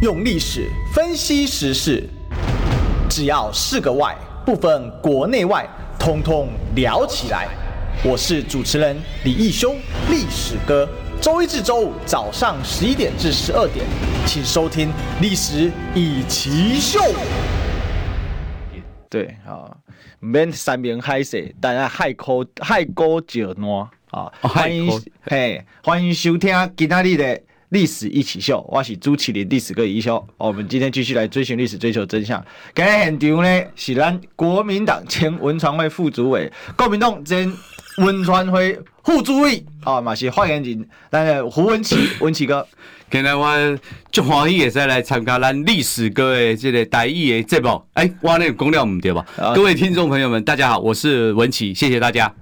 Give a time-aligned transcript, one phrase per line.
[0.00, 2.08] 用历史分析时事，
[3.06, 4.16] 只要是个“外”，
[4.46, 7.46] 不分国内外，通通聊起来。
[8.02, 9.76] 我是主持人李义兄，
[10.08, 10.88] 历史哥。
[11.20, 13.84] 周一至周五早上十一点至十二点，
[14.24, 14.88] 请收听
[15.20, 16.98] 《历史一起秀》。
[19.10, 19.68] 对啊，
[20.18, 24.32] 免三明海誓，但要海口海口石烂啊！
[24.40, 24.90] 欢迎
[25.24, 27.42] 嘿，欢迎收听今天的。
[27.70, 30.24] 历史一起秀，我是朱启林历史哥一修。
[30.36, 32.44] 我们今天继续来追寻历史，追求真相。
[32.74, 37.52] 今天现场呢是咱国民党前文传会副主委，国民党前
[37.98, 42.66] 文传会副主委啊，嘛是发言人，咱的胡文琪，文琪哥。
[43.08, 43.78] 今天我
[44.10, 47.80] 足欢喜也是来参加咱历史哥的这个台语的节目。
[47.92, 49.24] 哎、欸，我那个公料唔对吧？
[49.36, 52.34] 啊、各位听众朋友们，大家好，我是文琪，谢谢大家。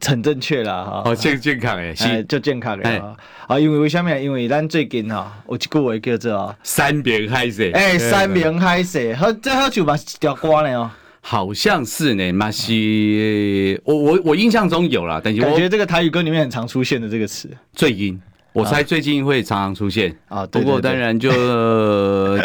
[0.00, 2.24] 很正确啦哈，哦，健健康诶，是。
[2.24, 3.02] 就健康诶
[3.46, 4.10] 啊，因为为什么？
[4.18, 18.20] 因为咱最近哈，有一句话叫做山盟海水，哎，三瓶海誓，好，这喝酒嘛是条歌呢哦，好像是呢，嘛是，我我我印象中有啦，但是我觉得这个台语歌里面很常出现的这个词，最近。
[18.52, 21.30] 我猜最近会常常出现啊，不过当然就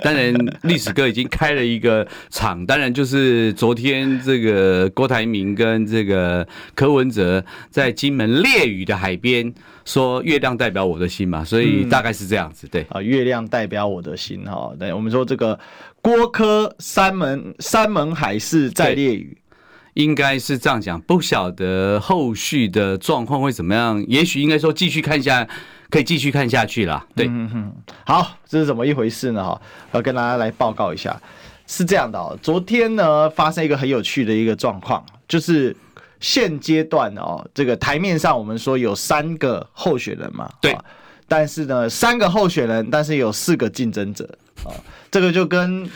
[0.03, 15.59] 当然历史哥已经开了一个场，当然就是昨天这个郭台铭跟这个柯文哲在金门烈屿的海边说“月亮代表我的心”嘛，所以大概是这样子，对啊，“月亮代表我的心”哈，对，我们说这个
[16.01, 19.37] 郭柯山盟山盟海誓在烈屿，
[19.95, 25.45] 应该是这样讲，不晓得后续的状况会怎么样，也许应该说继续看一下。
[25.89, 27.73] 可以继续看下去了，对，嗯哼，
[28.05, 29.43] 好，这是怎么一回事呢？
[29.43, 29.61] 哈，
[29.93, 31.19] 要跟大家来报告一下，
[31.65, 35.75] 是这样的哦，昨天呢发生一个很有趣的一个状况，就是
[36.19, 40.77] 现阶段哦，这个台面上我们说有三个候选人嘛，对，
[41.27, 44.29] 但是呢三个候选人，但是有四个竞争者。
[44.65, 44.73] 啊，
[45.09, 45.89] 这个就跟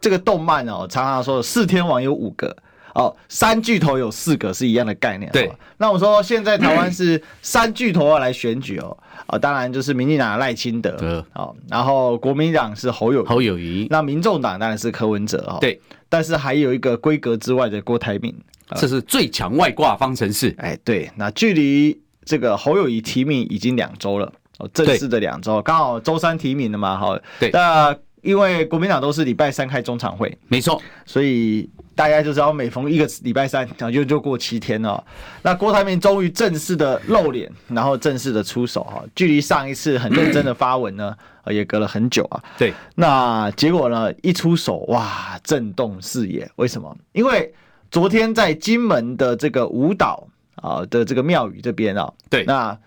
[0.00, 2.56] 这个动漫哦常常说四天王有五个。
[2.96, 5.30] 哦，三巨头有四个是一样的概念。
[5.30, 15.58] 对，那我说现在台湾是三巨头要来选举哦，啊，当然就是民进党赖清德，哦，然后国民党是侯友侯友谊，那民众党当然是柯文哲哦。
[15.60, 15.78] 对，
[16.08, 18.34] 但是还有一个规格之外的郭台铭，
[18.76, 20.54] 这是最强外挂方程式。
[20.56, 27.20] 哎，对，那距离这个侯友谊提名已经两周了，哦，正式的两周，刚好周三提名的嘛，哈。
[27.38, 27.94] 对，那
[28.26, 31.70] 因为国民党都是礼拜三开中常会，没错，所以。
[31.96, 35.02] 大家就知道，每逢一个礼拜三，然后就就过七天了。
[35.40, 39.02] 那郭台铭终于正式的露脸，然后正式的出手哈。
[39.14, 41.16] 距离上一次很认真的发文呢，
[41.46, 42.44] 也隔了很久啊。
[42.58, 46.46] 对，那结果呢，一出手哇，震动视野。
[46.56, 46.94] 为什么？
[47.12, 47.50] 因为
[47.90, 52.78] 昨天在金门的这个舞蹈啊的这个庙宇这边啊，对，那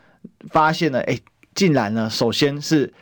[0.52, 1.18] 发现了，哎，
[1.56, 2.94] 竟然呢，首先是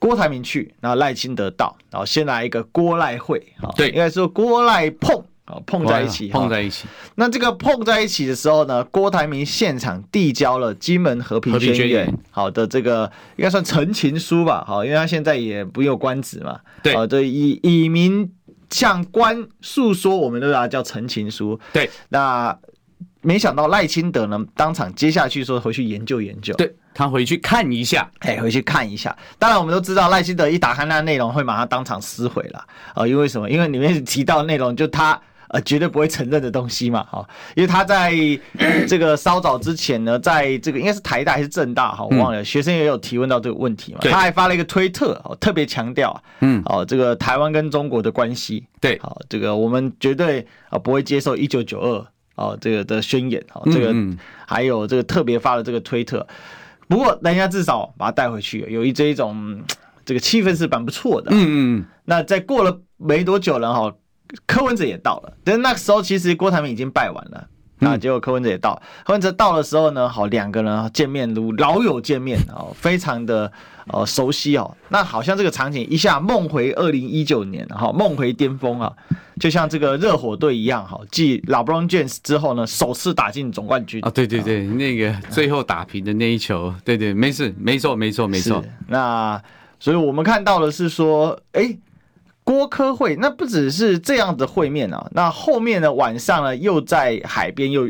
[0.00, 5.22] 郭台铭去，然后赖清德到，然后先来一个郭赖会啊，对，应该说郭赖碰。
[5.66, 6.86] 碰在一起，碰在一起。
[7.16, 18.32] 那这个碰在一起的时候呢，郭台铭现场递交了金门和平宣言，好的这个应该算陈情书吧，好，因为他现在也不用官职嘛，对，好，这以以民
[18.70, 21.58] 向官诉说，我们都把它叫陈情书。
[21.72, 22.56] 对，那
[23.22, 29.16] 没想到赖清德呢，当场接下去说回去研究研究，对，他回去看一下，哎，回去看一下。
[29.38, 32.64] 当然，我们都知道赖希德一打开那内容，会马上当场撕毁了
[32.94, 33.50] 啊，因为什么？
[33.50, 35.20] 因为里面提到内容就他。
[35.52, 38.12] 呃，绝对不会承认的东西嘛，哈，因为他在
[38.86, 52.06] 这个稍早之前呢，在这个应该是台大还是政大，哈，我忘了，学生也有提问到这个问题嘛，他还发了一个推特，哦，特别强调，嗯，哦，这个台湾跟中国的关系，对，好，这个我们绝对啊不会接受一九九二，
[52.36, 53.92] 哦，这个的宣言，哦，这个
[54.46, 56.24] 还有这个特别发了这个推特，
[56.90, 59.62] 不过人家至少把他带回去，有一这一种
[60.04, 63.94] 这个气氛是蛮不错的，嗯嗯，那在过了没多久了，哈。
[64.46, 67.48] 柯文哲也到了，但那个时候其实郭台铭已经拜完了，
[67.80, 68.80] 那结果柯文哲也到。
[69.04, 73.50] 柯文哲到的时候呢，好，两个人见面如老友见面哦，非常的
[73.92, 74.76] 呃熟悉哦。
[74.88, 78.92] 那好像这个场景一下梦回二零一九年哈，梦回巅峰啊，
[79.38, 88.64] 就像这个热火队一样哈，继 LeBron James 之后呢，首次打进总冠军啊，对对对，那个最后打平的那一球，对对，没事，没错没错没错。
[88.88, 89.42] 那
[89.78, 91.76] 所以我们看到的是说，哎。
[92.42, 97.88] 郭科会那不只是这样的会面啊，那后面呢，晚上呢又在海边又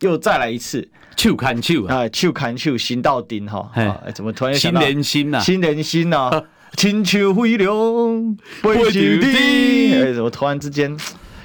[0.00, 0.86] 又再来一次，
[1.16, 6.42] 手牵手啊，手牵手心到顶哈，哎，怎么突然心连心呐，心连心呐，啊，
[6.76, 10.96] 青丘 飞龙飞上天，哎，怎么突然之间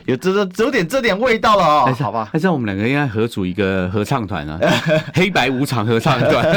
[0.05, 2.29] 有这这有点这点味道了哦，好吧？
[2.33, 4.59] 那这样我们两个应该合组一个合唱团啊，
[5.15, 6.45] 黑白无常合唱团。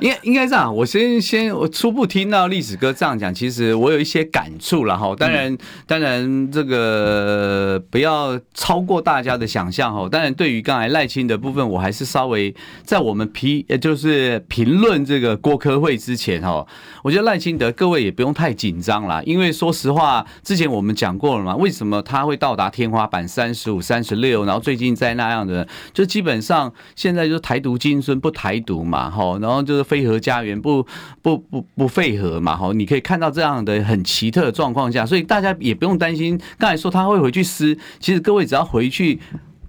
[0.00, 5.14] 应该应该这样，我先先我初步听到历史哥这样讲，其实我有一些感触了哈。
[5.16, 5.56] 当然
[5.86, 10.08] 当然这个不要超过大家的想象哈。
[10.08, 12.52] 当然对于刚才赖清的部分，我还是稍微
[12.84, 16.66] 在我们批就是评论这个郭科会之前哈，
[17.04, 29.82] 我觉得赖清德各位也不用太紧张啦，因为说实话，之前我们讲过了嘛，为什么他会到达天花板三十五、三十六，然后最近在那样的，就基本上现在就是台独金孙不台独嘛吼，然后就是。
[29.92, 30.86] 非核家园不
[31.20, 32.56] 不不不废核嘛？
[32.56, 36.40] 吼，你可以看到这样的很奇特的状况下，所以大家也不用担心。
[36.56, 39.20] 刚才说他会回去撕，其实各位只要回去。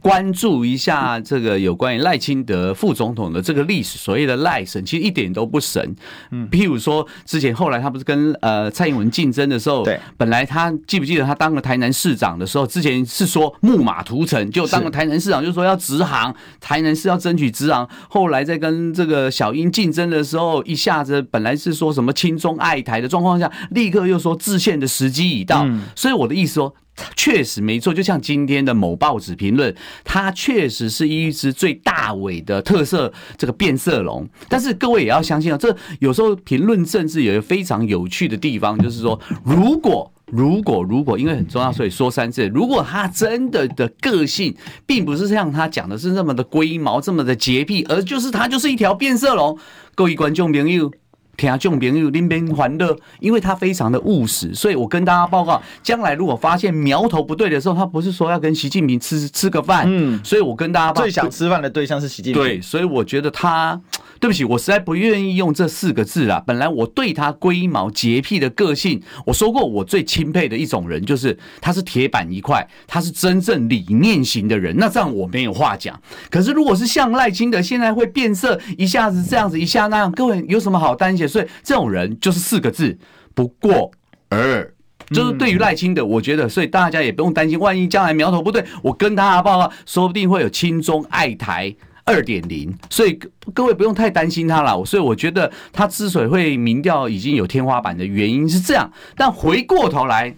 [0.03, 5.95] 关注一下这个有关于赖清德副总统的这个历史，所谓的赖神其实一点都不神。
[6.31, 17.89] 嗯，譬如说之前后来他不是跟呃蔡英文竞争的时候，对，本来他记不记得他当了台南市长的时候，之前是说木马屠城，就当了台南市长，就说要直航台南市要争取直航。
[18.09, 25.65] 后来在跟这个小英竞争的时候，一下子本来是说什么亲中爱台的状况下，立刻又说制宪的时机已到。
[25.95, 26.75] 所以我的意思说。
[27.15, 34.27] 确实没错，就像今天的某报纸评论，它确实是一只最大尾的特色这个变色龙。
[34.47, 44.55] 但是各位也要相信啊，这有时候评论政治有一个非常有趣的地方，就是说，如果 如果如果因为很重要，所以说三次，如果他真的的个性
[44.85, 49.57] 并不是像他讲的是那么的龟毛，这么的洁癖，而就是他就是一条变色龙。
[49.95, 50.91] 各位观众朋友。
[51.35, 63.79] 听众朋友，恁边欢乐，因为他非常的务实，所以我跟大家报告，将来如果发现苗头不对的时候，他不是说要跟习近平吃吃个饭，嗯，所以我跟大家最想吃饭的对象是习近平，对，所以我觉得他。
[64.23, 66.41] 对不起，我实在不愿意用这四个字啦。
[66.47, 74.73] 本来我对他龟毛洁癖的个性，我说过，我最钦佩的一种人就是他是铁板一块，他是真正理念型的人。
[74.77, 76.01] 那这样我没有话讲。
[76.29, 81.27] 可是如果是像赖清德现在会变色，一下子这样子，一下那样，各位有什么好担心？
[81.27, 82.97] 所以这种人就是四个字：
[83.33, 83.91] 不过
[84.29, 84.73] 尔。
[85.09, 91.75] 就是对于赖清德，我觉得，所以大家也不用担心，万一将来苗头不对，我跟他报告，说不定会有亲中爱台。
[92.05, 93.17] 二点零，所以
[93.53, 94.83] 各位不用太担心他了。
[94.83, 98.91] 所以我觉得他之所以会民调已经有天花板的原因是这样。
[99.15, 100.35] 但回过头来，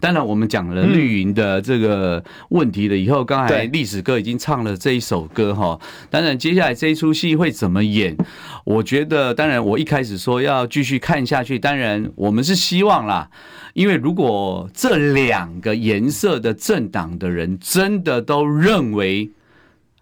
[0.00, 5.78] 当然我们讲了绿营的这个问题了以后，刚才历史哥已经唱了这一首歌哈。
[6.10, 8.16] 当然接下来这一出戏会怎么演，
[8.64, 13.30] 我觉得当然我一开始说要继续看下去，当然我们是希望啦，
[13.74, 19.30] 因为如果这两个颜色的政党的人真的都认为。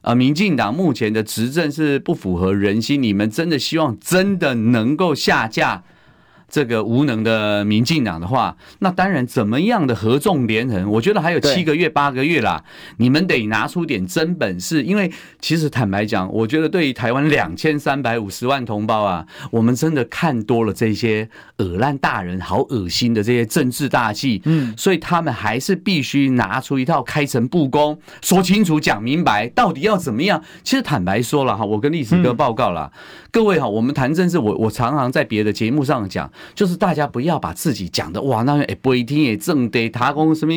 [0.07, 5.83] 啊，民进党目前的执政是不符合人心，你们真的希望真的能够下架？
[6.49, 10.89] 这个无能的民进党的话，那当然怎么样的合纵连横？
[10.91, 12.63] 我觉得还有七个月、八个月啦，
[12.99, 14.85] 你们得拿出点真本事。
[14.85, 15.11] 因为
[15.41, 21.29] 其实坦白讲，我觉得对于台湾两千三百五十万同胞啊，我们真的看多了这些
[21.59, 24.41] 恶烂大人，好恶心的这些政治大戏。
[24.45, 30.43] 嗯，所以他们还是必须拿出一套开诚布公，说清楚、讲明白，到底要怎么样。
[30.63, 32.93] 其实坦白说了哈，我跟历史哥报告了，
[33.33, 36.31] 各位哈，我们谈政治，我我常常在别的节目上讲。
[36.55, 40.53] 就是大家不要把自己讲的哇，那哎不一定也正地，他讲什么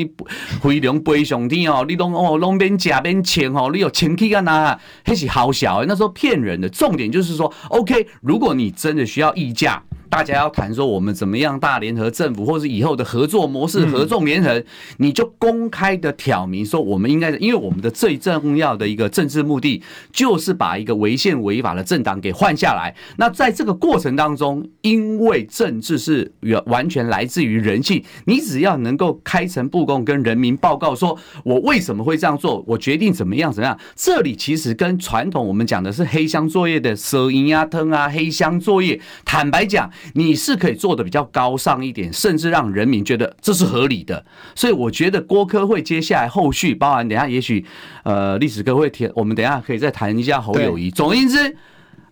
[0.61, 4.79] 飞龙飞上天哦，你拢哦拢边假边钱哦，你有钱去干哪？
[5.05, 6.69] 那是好小，那时候骗人的。
[6.69, 9.81] 重点就是说，OK，如果你真的需要议价。
[10.09, 14.63] 大家要谈说我们怎么样大联合政府，或是以后的合作模式、合纵连横，
[14.97, 22.95] 你就公开的挑明说，我们应该，因为我们的最重要的一个政治目的，就是把一个违宪违法的政党给换下来。
[23.17, 26.31] 那在这个过程当中，因为政治是
[26.65, 33.77] 完全来自于人性，你只要能够开诚布公跟人民报告说，我为什么会这样做，我决定怎么样怎么样。
[33.95, 39.89] 这里其实跟传统我们讲的是黑箱作业的蛇银啊、吞啊、黑箱作业，坦白讲。
[40.13, 44.25] 你是可以做的比较高尚一点，甚至让人民觉得这是合理的。
[44.55, 47.65] 所以我觉得郭科会接下来后续，包含等下也许
[48.03, 50.89] 呃历史科会提，我们等下可以再谈一下侯友谊。
[50.91, 51.55] 总而言之，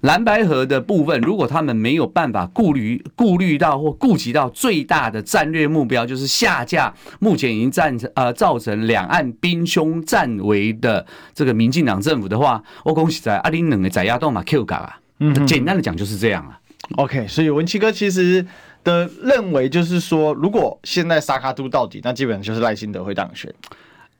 [0.02, 11.04] 蓝白河的部分，如果他们没有办法顾虑顾虑到或顾及到最大的战略目标，就是下架目前已经战成呃造成两岸兵凶战危的
[11.34, 16.60] 这个民进党政府的话，我恭喜在阿林冷的在亚动马 Q 港啊，嗯，简单的讲就是这样啊。
[16.96, 18.46] OK，所以文七哥其实
[18.84, 23.54] 的认为就是说，如果现在沙卡都到底，那基本上就是赖清德会当选。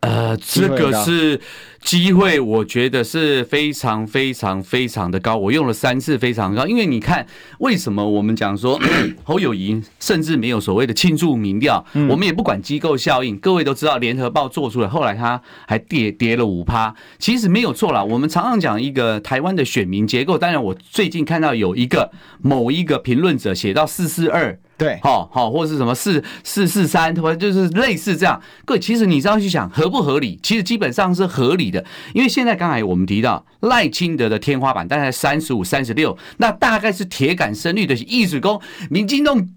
[0.02, 1.42] 呃，这个是
[1.82, 5.36] 机会，我觉得是非常非常非常的高。
[5.36, 7.26] 我用了三次非常高，因为你看，
[7.60, 8.80] 为什么我们讲说
[9.26, 13.36] 侯友谊甚至没有所谓的庆祝民调，我们也不管机构效应。
[13.38, 18.04] 各位都知道，联合报做出来，后来他还跌跌了五趴，其实没有错啦。
[18.04, 24.60] 我们常常讲一个台湾的选民结构，当然我最近看到有一个某一个评论者写到四四二。
[24.78, 28.40] 对，好好，或是什么四四四三，或者就是类似这样。
[28.64, 30.40] 各位，其实你这样去想合不合理？
[30.44, 39.57] 其实基本上是合理的，因为现在刚才我们提到赖清德的天花板大概三十五、三十六，那大概是铁杆深绿的意思公，民进党。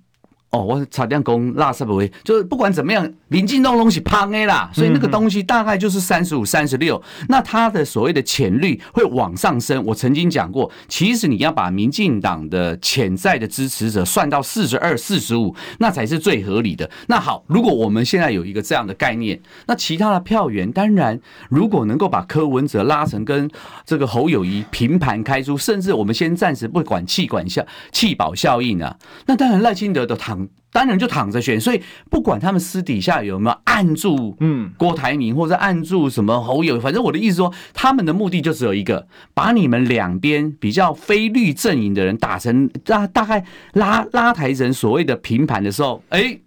[0.50, 9.84] 哦，我差点讲垃圾不会，就是不管怎么样，民进党东西胖 A 啦，所以那个东西大概就是三十五、三十六，那它的所谓的潜力会往上升。
[9.86, 16.90] 我曾经讲过，其实你要把民进党的潜在的支持者算到四十二、四十五，那才是最合理的。
[17.06, 23.48] 那好，如果我们现在有一个这样的概念，那其他的票源当然，如果能够把柯文哲拉成跟
[23.86, 30.39] 这个侯友谊平盘开出，甚至我们先暂时不管气管效气保效应啊，那当然赖清德的躺。
[30.72, 34.70] 当然就躺着选，所以不管他们私底下有没有按住嗯。
[34.76, 46.38] 郭台铭或者按住什么侯友，反正我的意思说，他们的目的就只有一个，把你们两边比较非绿阵营的人打成大大概拉拉抬成所谓的平盘的时候，哎，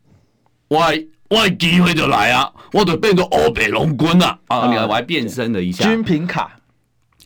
[0.69, 0.81] 我
[1.29, 6.51] 我机会就来啊，我得变成欧北龙君啊， 啊，你还我还变身了一下，军品卡。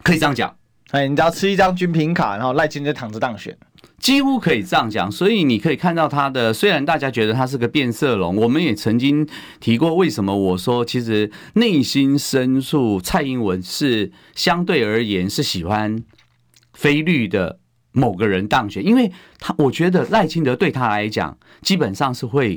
[0.03, 0.55] 可以这样讲，
[0.91, 3.55] 哎，你只要吃一张军品卡，然后赖清德躺着当选。
[3.99, 9.27] 几乎可以这样讲，所以你可以看到他的，虽然大家觉得他是个变色龙，我们也曾经
[9.59, 16.01] 提过，为什么我说其实内心深处蔡英文是相对而言是喜欢
[16.73, 17.59] 非绿的
[17.91, 22.55] 某个人当选，因为他我觉得赖清德对他来讲基本上是会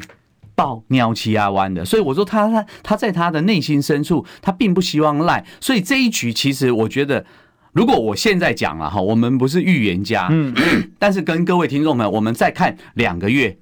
[0.54, 7.24] 抱喵七压弯的，所以我说他他他在他的内心深处他并不希望赖，所以这一局其实我觉得。
[7.72, 10.52] 如果我现在讲了哈，我们不是预言家，嗯，
[10.98, 13.56] 但是跟各位听众们，我们再看两个月，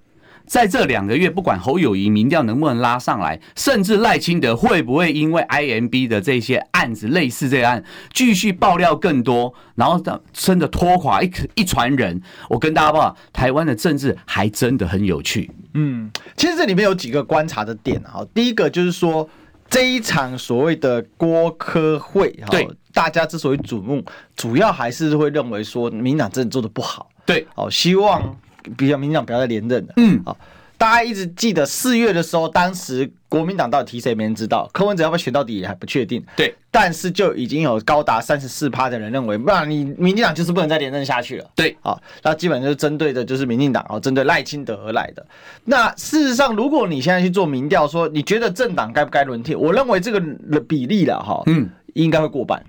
[0.47, 7.85] 在这两个月，不管侯友谊民调能不能拉上来，甚至赖清德会不会因为 IMB 的这些案子，类似这个案，
[8.15, 15.51] 继续爆料更多，然后真的拖垮一一船人，我跟大家报，台湾的政治还真的很有趣。
[15.75, 19.29] 嗯，其实这里面有几个观察的点啊，第一个就是说。
[19.71, 24.05] 这一场所谓的郭科会，对大家之所以瞩目，
[24.37, 28.37] 主要还是会认为说民进党真的做的不好，对，哦，希望
[28.77, 30.37] 比较民进党不要再连任了，嗯，好。
[30.77, 36.25] 大家一直记得四月的时候，当时国民党到底提谁没人知道，柯文哲要不要选到底也还不确定。
[36.37, 41.51] 对，但是就已经有高达三十四趴的人认为，不然你民进党就是不能再连任下去了。
[41.57, 45.27] 对，好，那基本就是针对的就是民进党哦，针对赖清德而来的。
[45.65, 50.21] 那事实上，如果你现在去做民调，说你觉得政党该不该轮替，我认为这个
[50.61, 52.65] 比例了哈，嗯，应该会过半。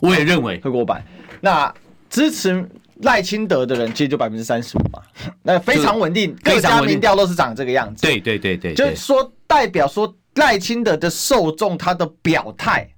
[0.00, 1.04] 我也认为会过半。
[1.40, 1.72] 那
[2.08, 2.68] 支持。
[3.02, 5.00] 赖清德的人其实就百分之三十五嘛，
[5.44, 8.02] 那非常稳定，各家民调都是长这个样子。
[8.02, 12.88] 对对对对，就是说代表说赖清德的受众他的表态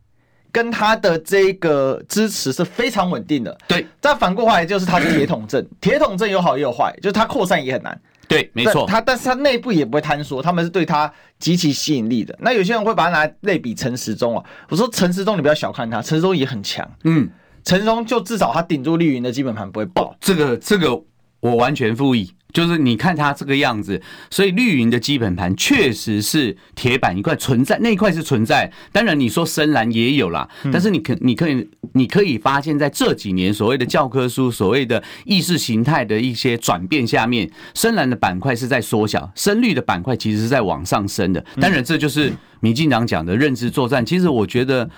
[0.50, 3.54] 跟他的这个支持是非常稳定的。
[3.68, 8.00] 对，再反过来就是他的铁桶阵，铁桶阵有好也有坏，就是他扩散也很难。
[8.30, 12.34] 对，没错，他但是他内部也不会坍缩，他们是对他极其吸引力的。
[12.40, 16.90] 那有些人会把它拿来类比陈时中啊，我说陈时中你不要小看他，陈时中也很强。
[17.04, 17.28] 嗯。
[17.62, 20.98] 陈中就至少他顶住绿营的基本盘不会爆，这个这个
[21.40, 22.30] 我完全同意。
[22.52, 28.68] 就是你看他这个样子，所以绿营的基本盘确实是铁板一块存在，那一块是存在。
[28.90, 41.40] 当然你说深蓝也有啦，但是你可你可以你可以发现在这几年所谓的教科书、所谓的意识形态的一些转变下面，深蓝的板块是在缩小，深绿的板块其实是在往上升的。
[41.60, 44.04] 当然这就是民进党讲的认知作战。
[44.04, 44.90] 其实我觉得。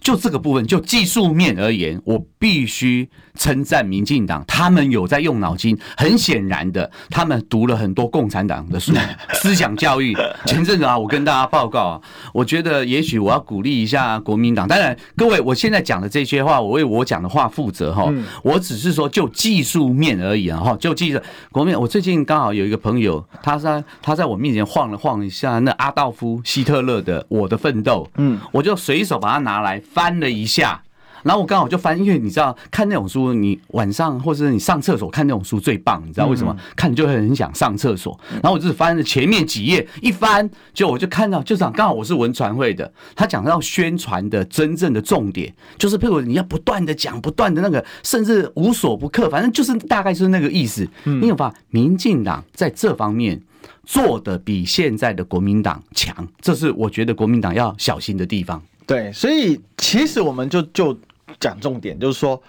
[0.00, 5.76] 就这个部分，就技术面而言，我必须称赞民进党，他们有在用脑筋。
[5.96, 8.94] 很显然的，他们读了很多共产党的书，
[9.34, 10.16] 思想教育。
[10.46, 12.00] 前阵子啊，我跟大家报告啊，
[12.32, 14.66] 我觉得也许我要鼓励一下国民党。
[14.66, 18.10] 当然，各位，我现在讲的这些话，我为我讲的话负责哈。
[18.42, 20.76] 我只是说就技术面而已啊哈。
[20.80, 29.82] 就记着国民，我最近刚好有一个朋友，他在他在我面前晃了晃一下那阿道夫希特勒的《我的奋斗》，嗯，我就随手把它拿来。
[29.92, 30.82] 翻了一下，
[31.22, 36.56] 然后我刚好就翻，因为你知道看那种书，你晚上或者是你上厕所看那种书最棒，你知道为什么？
[36.76, 38.18] 看就会很想上厕所。
[38.30, 50.88] 然后我就是翻了前面几页，一翻就我就看到，就这样刚好我是文传会的，他讲到宣传的真正的重点，就是譬如你要不断的讲，不断的那个，甚至无所不克，反正就是大概是那个意思。
[51.04, 53.42] 你有发民进党在这方面
[53.84, 58.62] 做的比现在的国民党强，这是我觉得国民党要小心的地方。
[58.88, 60.98] 对，所以其实我们就就
[61.38, 62.42] 讲重点，就是说，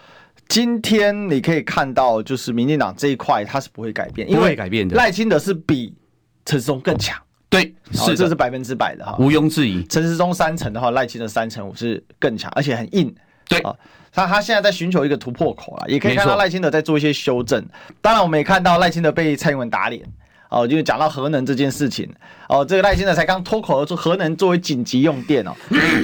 [0.48, 4.96] 今天你可以看到，就是民进党这一块它是不会改变，因为改变的。
[4.96, 5.94] 赖清德是比
[6.46, 9.84] 陈时中更强，对，是这是百分之百的哈，毋庸置疑。
[9.88, 13.14] 陈时中三成的话，赖清德三成五是更强，而且很硬。
[13.50, 13.76] 对啊，
[14.14, 17.62] 他他现在在寻求一个突破口了，也可以看到赖清德在做一些修正。
[18.00, 20.08] 当然，我们也看到赖清德被蔡英文打脸。
[20.50, 22.12] 哦，就是讲到核能这件事情，
[22.48, 25.52] 哦，这个赖清德才刚脱口而出，核能作为紧急用电哦，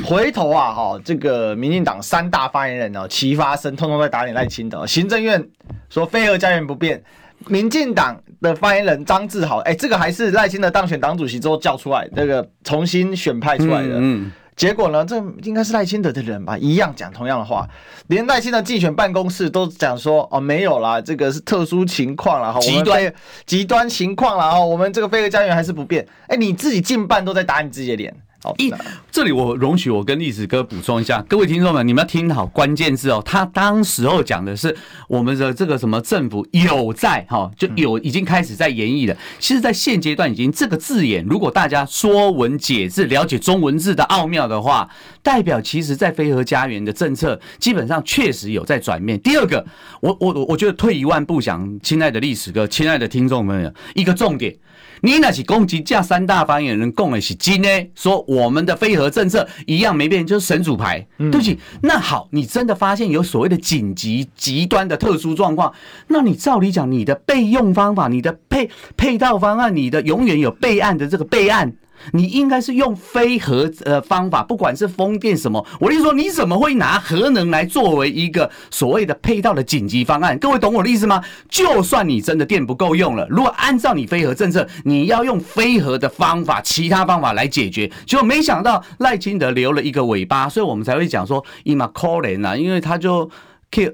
[0.05, 4.85] 回头啊，哈，这个民进党三大发言人哦，齐发声，通通在打脸赖清德。
[4.85, 5.43] 行政院
[5.89, 7.03] 说非核家园不变，
[7.47, 13.95] 民进党的发言人张志豪，哎，这个还是赖清德当选党主席之后叫出来，这个重新选派出来的。
[13.97, 14.31] 嗯。
[14.55, 15.03] 结果呢？
[15.03, 16.57] 这应该是赖清德的人吧？
[16.57, 17.67] 一样讲同样的话，
[18.07, 23.13] 连赖清德竞选办公室都讲说：“哦，没有啦，这个是特殊情况啦，极端
[23.45, 24.57] 极端情况啦。
[24.57, 28.15] 哦，我们这个飞蛾家园还是不变。”哎，你自己近半都在打你自己的脸。
[28.57, 28.73] 一，
[29.11, 33.21] 这里我容许我跟历史哥补充一下，各位听众们，你们要听好关键字哦。
[33.25, 34.75] 他当时候讲的是
[35.07, 39.15] 我们的这个什么政府有在哈，就有已经开始在演绎了。
[39.39, 44.89] 其实，在现阶段已经这个字眼，如果大家说文解字，了解中文字的奥妙的话，
[45.23, 49.19] 代表其实在飞河家园的政策基本上确实有在转变。
[49.21, 49.65] 第二个，
[50.01, 54.55] 我我我觉得退一万步讲，亲爱的历史哥，亲爱的听众们，一个重点。
[55.05, 61.59] 你那是攻击这三大发言人共的是金呢，说我们的非核政策一样没变，就是神主牌，对不起。
[61.83, 65.71] 那好，你真的发现有所谓的紧急、极端的特殊状况，
[66.07, 71.75] 那你照理讲，你的备用方法、你的配配套方案、你的永远有备案的这个备案。
[72.13, 80.37] 你应该是用非核呃方法，不管是风电什么，我跟你说，你怎么会拿核能来作为一个所谓的配套的紧急方案？
[80.37, 81.23] 各位懂我的意思吗？
[81.49, 93.29] 就算你真的电不够用了，如果按照你非核政策，你要用非核的方法，其他方法来解决，结果没想到赖清德留了一个尾巴，所以我们才会讲说伊玛可怜啊，因为他就。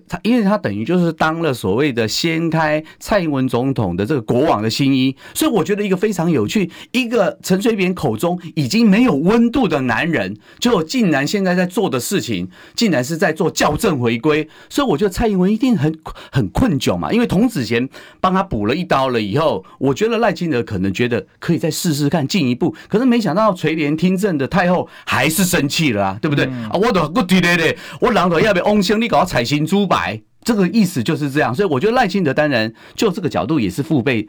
[0.08, 15.98] 他，因为他等于就是当了所谓的掀开蔡英文总统的这个国王的新衣，所以我觉得一个非常有趣，一个陈水扁口中已经没有温度的男人，就竟然现在在做的事情，竟然是在做校正回归，所以我觉得蔡英文一定很
[16.32, 26.46] 很困窘嘛，因为童子贤帮他补了一刀了以后，我觉得赖清德可能觉得可以再试试看进一步，可是没想到垂帘听政的太后还是生气了啊，对不对？
[26.46, 29.66] 啊，我都不提的嘞，我狼头要不要翁兄你搞彩星？
[29.72, 34.28] 朱白，这个意思就是这样，所以我觉得赖清德当然就这个角度也是腹背，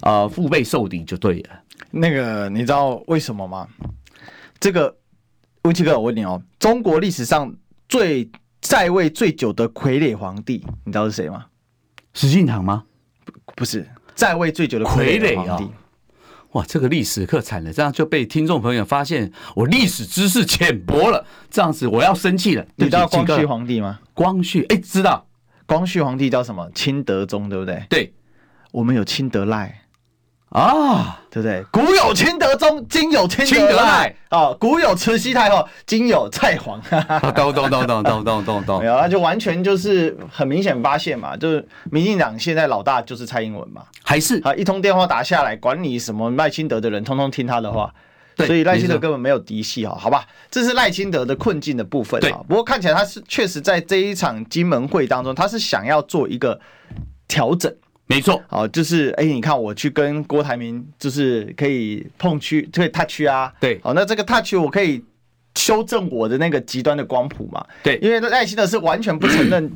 [0.00, 1.50] 呃，腹背受敌就对了。
[1.92, 3.68] 那个你知道为什么吗？
[4.58, 4.92] 这个
[5.62, 7.54] 吴奇哥，我问你哦，中国历史上
[7.88, 8.28] 最
[8.60, 11.46] 在位最久的傀儡皇帝，你知道是谁吗？
[12.12, 12.82] 石敬瑭吗？
[13.24, 15.70] 不，不是，在位最久的傀儡皇帝。
[16.54, 22.66] 哇，这个历史课惨了，这样就被听众朋友发现我历史知识浅薄了，这样子我要生气了。
[22.74, 24.00] 你知道光绪皇帝吗？
[24.14, 25.26] 光绪，哎，知道。
[25.66, 26.68] 光绪皇帝叫什么？
[26.74, 27.82] 清德宗，对不对？
[27.88, 28.12] 对，
[28.72, 29.78] 我们有清德赖。
[30.50, 31.64] 啊，对不对？
[31.72, 34.14] 古有清德宗，今有清德赖。
[34.30, 36.78] 哦，古有慈禧太后，今有蔡皇。
[37.34, 38.80] 咚咚咚咚咚咚咚咚。
[38.80, 47.86] 没有，那就完全就是很明显发现嘛，就是民进党现在老大就是蔡英文嘛，还是啊，一通电话打下来，管你什么赖清德的人，通通听他的话。
[47.86, 47.98] 对，
[48.38, 52.40] 所以赖清德根本没有嫡系哈，好吧，这是赖清德的困境的部分啊。
[52.48, 56.58] 不过看起来他是确实在这一场金门会当中，他是想要做一个
[57.28, 57.74] 调整。
[58.06, 65.02] 没错，哦，就是哎，你看我去跟郭台铭，就是可以碰区，可以 touch 啊，对，好，那这个 touch 我可以
[65.54, 69.70] 修正我的那个极端的光谱嘛，对，因为赖清德是完全不承认，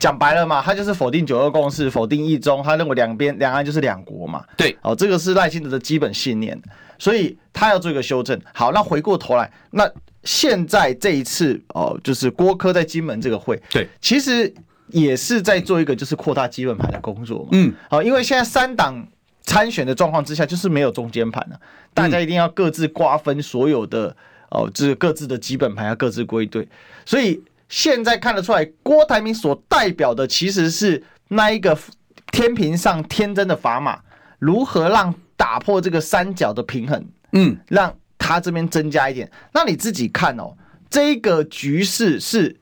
[0.00, 6.60] 讲白了嘛，他就是否定九二共识，否定一中，他认为两边两岸就是两国嘛，对，哦，这个是赖清德的基本信念，
[6.98, 8.36] 所以他要做一个修正。
[8.52, 9.88] 好，那回过头来，那
[10.24, 14.52] 现在这一次哦，就是郭科在金门这个会，对，其实。
[14.92, 19.06] 也是在做一个就是扩大基本盘的工作嘛，嗯，好，因为现在三党
[19.42, 21.60] 参选的状况之下，就是没有中间盘了，
[21.94, 24.16] 大家一定要各自瓜分所有的
[24.50, 26.66] 哦，就是各自的基本盘要各自归队，
[27.06, 31.78] 所以现在看得出来，郭台铭所代表的其实是那一个
[32.30, 33.98] 天平上天真的砝码，
[34.38, 37.02] 如何让打破这个三角的平衡，
[37.32, 40.54] 嗯，让他这边增加一点，那你自己看哦，
[40.90, 42.59] 这个局势是。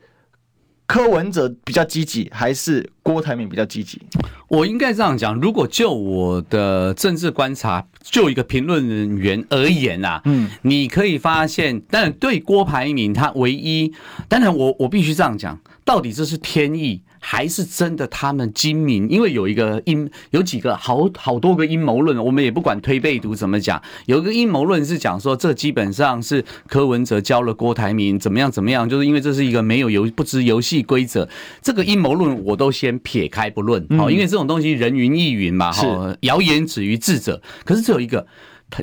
[0.88, 4.00] 柯文哲比较积极，还是郭台铭比较积极？
[4.48, 13.92] 我应该这样讲，如果就我的政治观察，就一个评论员而言啊，嗯，你可以发现，但对郭台铭他唯一，
[14.28, 19.08] 当然我我必须这样讲，到底这是天意还是真的他们精明？
[19.08, 23.80] 因为有一个阴，有几个好好多个阴谋论，我们也不管推背图怎么讲。
[24.06, 31.28] 有一个阴谋论是讲说，这基本上是柯文哲教了郭台铭怎么样怎么样，就是因为这是一个没有游不知游戏规则。
[31.62, 37.42] 这个阴谋论我都先撇开不论，好，因为这种东西人云亦云嘛，哈，谣言止于智者。
[37.64, 38.26] 可是只有一个。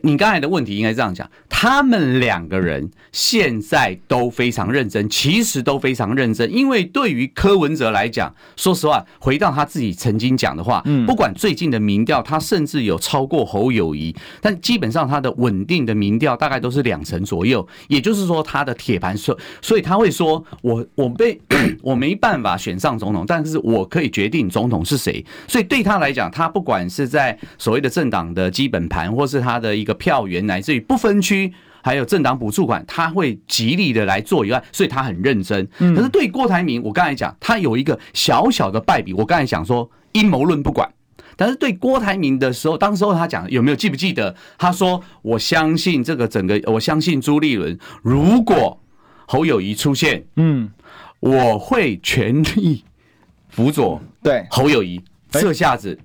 [0.01, 21.39] 你刚才的问题应该这样讲，他们两个人现在都非常认真，其实都非常认真，因为对于柯文哲来讲，说实话，回到他自己曾经讲的话，嗯不管最近的民调，他甚至有超过侯友谊，但基本上他的稳定的民调大概都是两成左右，也就是说他的铁盘所，所以他会说，我我被
[21.83, 29.74] 我没办法选上总统，但是我可以决定总统是谁，所以对他来讲，他不管是在所谓的政党的基本盘，或是他的。
[29.75, 35.67] 一个票源乃至于不分区，还有政党补助款，他会极力的来做以外，所以他很认真。
[35.77, 39.13] 可是对郭台铭，我刚才讲，他有一个小小的败笔。
[39.13, 40.89] 我刚才讲说阴谋论不管，
[41.35, 44.35] 但是对郭台铭的时候，当时候他讲有没有记不记得？
[44.57, 48.81] 他说：“我相信这个整个，我相信朱立伦，如果
[49.27, 50.69] 侯友谊出现，嗯，
[51.19, 52.83] 我会全力
[53.49, 55.99] 辅佐对侯友谊。”这下子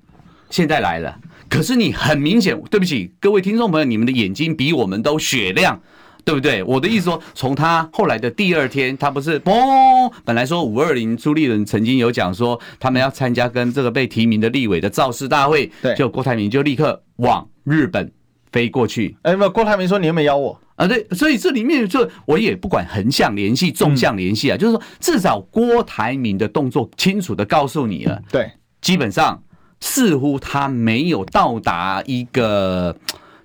[0.49, 1.17] 现在来了。
[1.51, 5.77] 可是你很明显，对不起各位听众朋友，你们的眼睛比我们都雪亮，
[6.23, 6.63] 对不对？
[6.63, 18.09] 我的意思说，从他后来的第二天，他不是嘣，本来说五二零，朱立伦曾经有讲说他们要参加跟这个被提名的立委的造势大会，对，就郭台铭就立刻往日本
[18.53, 19.17] 飞过去。
[19.23, 20.87] 哎，没有，郭台铭说你有没有邀我啊？
[20.87, 29.43] 对，所以这里面就我也不管横向联系、纵向联系啊，就是说至少郭台铭的动作清楚的告诉你了，对，基本上。
[29.81, 32.95] 似乎他没有到达一个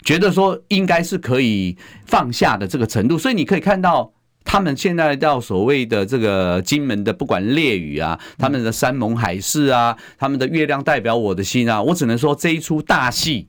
[0.05, 4.13] 觉得说应该是可以放下的这个程度，所以你可以看到
[4.45, 13.49] 他们现在到所谓的这个金门的不管烈雨啊，他们的山盟海誓啊，他们的月亮代表我的心啊，我只能说这一出大戏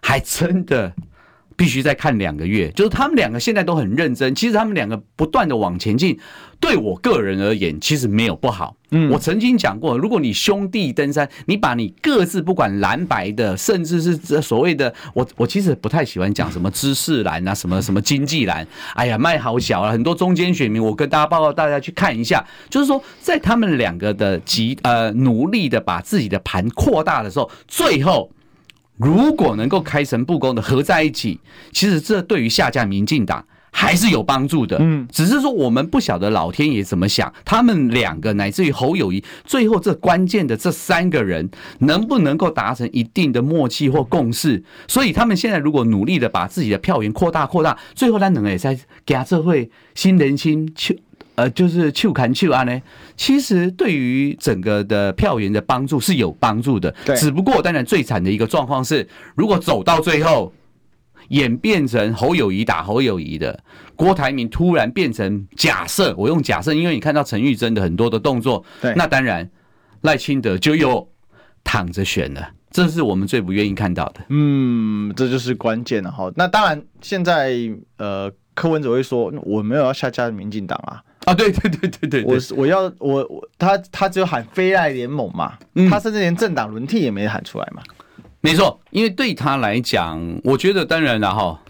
[0.00, 0.94] 还真的。
[1.56, 4.34] 必须再看两个月，就是他们两个现在都很认真。
[4.34, 6.18] 其实他们两个不断的往前进，
[6.60, 8.76] 对我个人而言，其实没有不好。
[8.90, 18.66] 嗯，我曾经讲过，如果你兄弟登山，你把你各自不管蓝白的，甚至是这所谓的我，我其实不太喜欢讲什么知识蓝啊，什么什么经济蓝。
[18.94, 28.30] 哎呀，麦好小啊，很多中间选民，我跟大家报告，大家去看一下，就是说在他们两个的极呃努力的把自己的盘扩大的时候，最后。
[28.96, 31.40] 如果能够开诚布公的合在一起，
[31.72, 34.76] 其实这对于下架民进党还是有帮助的。
[34.80, 41.50] 嗯，只是说我们不晓得老天爷怎么想，他们两个乃至于侯友谊，最后这关键的这三个人
[41.80, 44.62] 能不能够达成一定的默契或共识？
[44.86, 51.02] 所以他们现在如果努力的把自己的票源扩大扩大，最后他能也在给社会新人心去。
[51.34, 52.82] 呃，就是去看去啊呢，
[53.16, 56.94] 其实对于整个的票源的帮助是有帮助的。
[57.06, 60.52] 对，只不过当然最惨的一个状况是，如果走到最后
[61.28, 63.64] 演变成侯友谊打侯友谊的，
[63.96, 69.50] 郭台铭突然变成假设，我用假设，因为你看到陈玉珍的很多的动作，对，那当然
[70.02, 71.08] 赖清德就又
[71.64, 74.20] 躺着选了，这是我们最不愿意看到的。
[74.28, 76.30] 嗯，这就是关键了哈。
[76.36, 77.56] 那当然，现在
[77.96, 81.02] 呃，柯文哲会说，我没有要下架民进党啊。
[81.26, 85.56] 啊，对对对对对，我我要我我他他只有喊非爱联盟嘛，
[85.88, 87.82] 他甚至连政党轮替也没喊出来嘛，
[88.40, 91.60] 没错，因为对他来讲，我觉得当然了哈，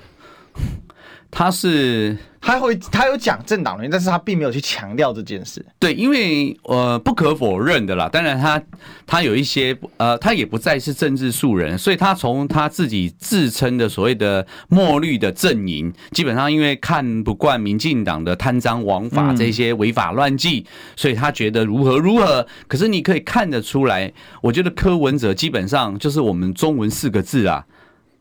[1.32, 2.16] 他是。
[2.44, 5.64] 他会，他有讲政党轮，但是他并没有去强调这件事。
[5.78, 8.60] 对，因为呃不可否认的啦，当然他
[9.06, 20.66] 他有一些呃，他也不再是政治素人，所以他从他自己自称的所谓的墨绿的阵营，基本上因为看不惯民进党的贪赃枉法这些违法乱纪，
[20.96, 22.44] 所以他觉得如何如何。
[22.66, 27.64] 可是你可以看得出来，我觉得柯文哲基本上就是我们中文四个字啊，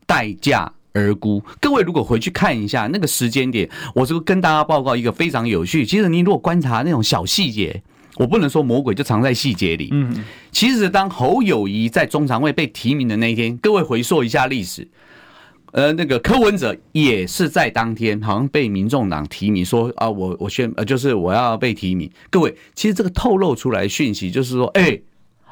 [0.06, 5.86] 代价而沽，各位如果回去看一下那个时间点，我就跟大家报告一个非常有趣。
[5.86, 7.82] 其实你如果观察那种小细节，
[8.18, 9.90] 我不能说魔鬼就藏在细节里。
[9.92, 14.86] 嗯，其实当侯友谊在中常会被提名的那一天，各位回溯一下历史，
[15.72, 22.12] 呃，那个柯文哲也是在当天好像被民众党提名，说啊，我我宣呃，就是我要被提名。
[22.30, 25.00] 各位，其实这个透露出来讯息就是说，哎，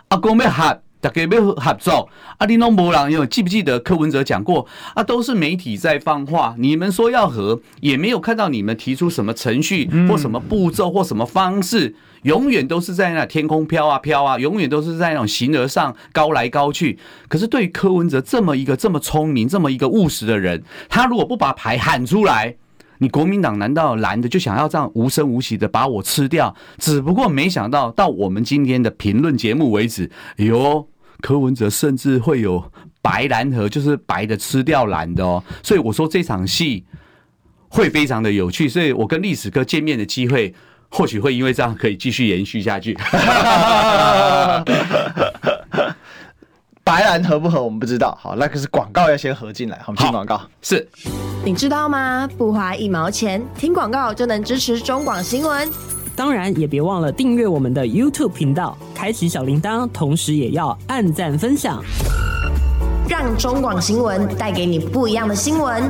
[0.10, 0.82] 阿公要喊。
[1.01, 2.09] 大家要合作，
[2.39, 5.01] 阿迪诺博朗，有记不记得柯文哲讲过啊？
[5.01, 16.99] 都是媒体在放话，你们说要和，也没有看到你们提出什么程序或什么步骤或什么方式，永远都是在那天空飘啊飘啊，永远都是在那种形而上高来高去。
[17.29, 22.57] 可是对于柯文哲这么一个这么聪明、这么一个务实的人，他如果不把牌喊出来，
[22.99, 26.55] 你国民党难道蓝的就想要这样无声无息的把我吃掉？
[26.77, 30.88] 只不过没想到到我们今天的评论节目为止，哎呦，
[31.21, 35.43] 柯文哲甚至会有白蓝河，就是白的吃掉蓝的哦。
[35.63, 36.85] 所以我说这场戏
[37.69, 40.53] 会非常的有趣，所以我跟历史哥见面的机会，
[40.89, 42.97] 或许会因为这样可以继续延续下去。
[46.89, 50.41] 白蓝合不合我们不知道，好，那可是广告要先合进来，好，我们听广告。
[50.63, 50.89] 是，
[51.45, 52.28] 你知道吗？
[52.36, 55.69] 不花一毛钱，听广告就能支持中广新闻。
[56.15, 61.80] 当然也别忘了订阅我们的 YouTube 频道，开启小铃铛，同时也要按赞分享，
[63.08, 65.84] 让中广新闻带给你不一样的新闻。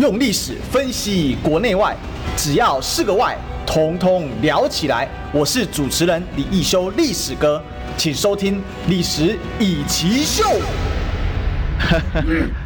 [0.00, 1.96] 用历史分析国内外，
[2.36, 3.38] 只要是个“外”。
[3.66, 5.08] 通通聊起来！
[5.32, 7.62] 我是主持人李易修，历史哥，
[7.96, 10.44] 请收听《历史以奇秀》。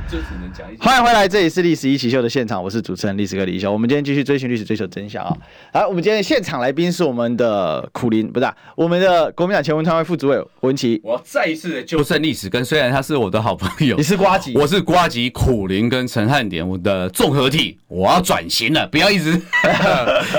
[0.80, 3.70] 欢迎回来，这里是《历史一起秀》的现场，我是主持人历史哥李易修。
[3.70, 5.36] 我们今天继续追寻历史，追求真相啊！
[5.74, 10.98] 来，我们今天现场来宾是我们的苦林，不是、啊、我们的国民党前文传会副主委文琪。
[11.04, 19.32] 我要再一次的纠正历史，跟虽然他是我的好朋友，你是瓜吉，我是瓜吉苦林跟陈汉典，我的综合体，我要转型了，不要一直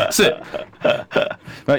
[0.10, 0.36] 是，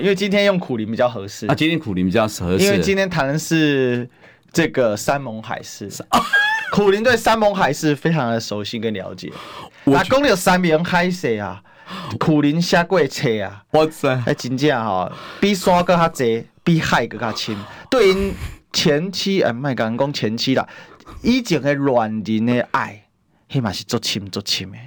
[0.01, 4.09] 因为今天用苦林比较合适啊，今天苦林比较合适，因为今天谈的是
[4.53, 5.89] 这个山盟海誓。
[6.71, 9.33] 苦林对山盟海誓非常的熟悉跟了解。
[9.85, 11.63] 那讲了山盟海誓啊，
[12.19, 17.57] 苦林下过册啊，哇塞，还真正哈，比山更较济，比海更较深。
[17.91, 18.35] 对因
[18.73, 20.67] 前妻，哎，莫讲讲前妻啦，
[21.23, 23.05] 以前的恋人的爱，
[23.51, 24.79] 迄嘛是足深足深的。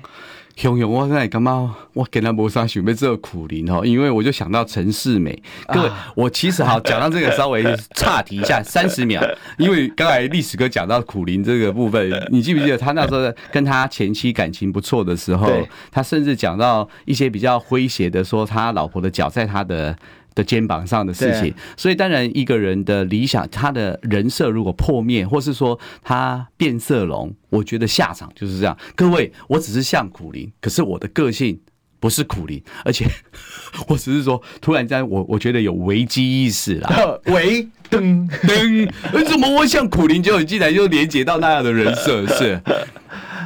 [0.55, 5.41] 熊熊，我现在感觉我跟他没啥想要做苦林哦，因为我就想到陈世美。
[5.67, 7.63] 各位，啊、我其实好讲到这个，稍微
[7.95, 9.21] 岔题一下 三十秒，
[9.57, 15.49] 因为刚才历史哥讲到苦林这个部分， 你记不记得他那时候跟他前妻感情不错的时候，
[15.91, 19.95] 他甚至讲到一些比较诙谐的，说他老婆的脚在他的。
[20.35, 28.77] 的肩膀上的事情，所以当然一个人的理想，他的人设如果破灭，或是说他变色龙，我觉得下场就是这样。
[28.95, 31.59] 各位，我只是像苦苓，可是我的个性
[31.99, 33.05] 不是苦苓， 而且
[33.87, 37.19] 我只是说，突然间我我觉得有危机意识啦。
[37.25, 42.25] 喂，噔噔， 为什么我像苦苓，就竟然就连接到那样的人设？
[42.27, 42.61] 是，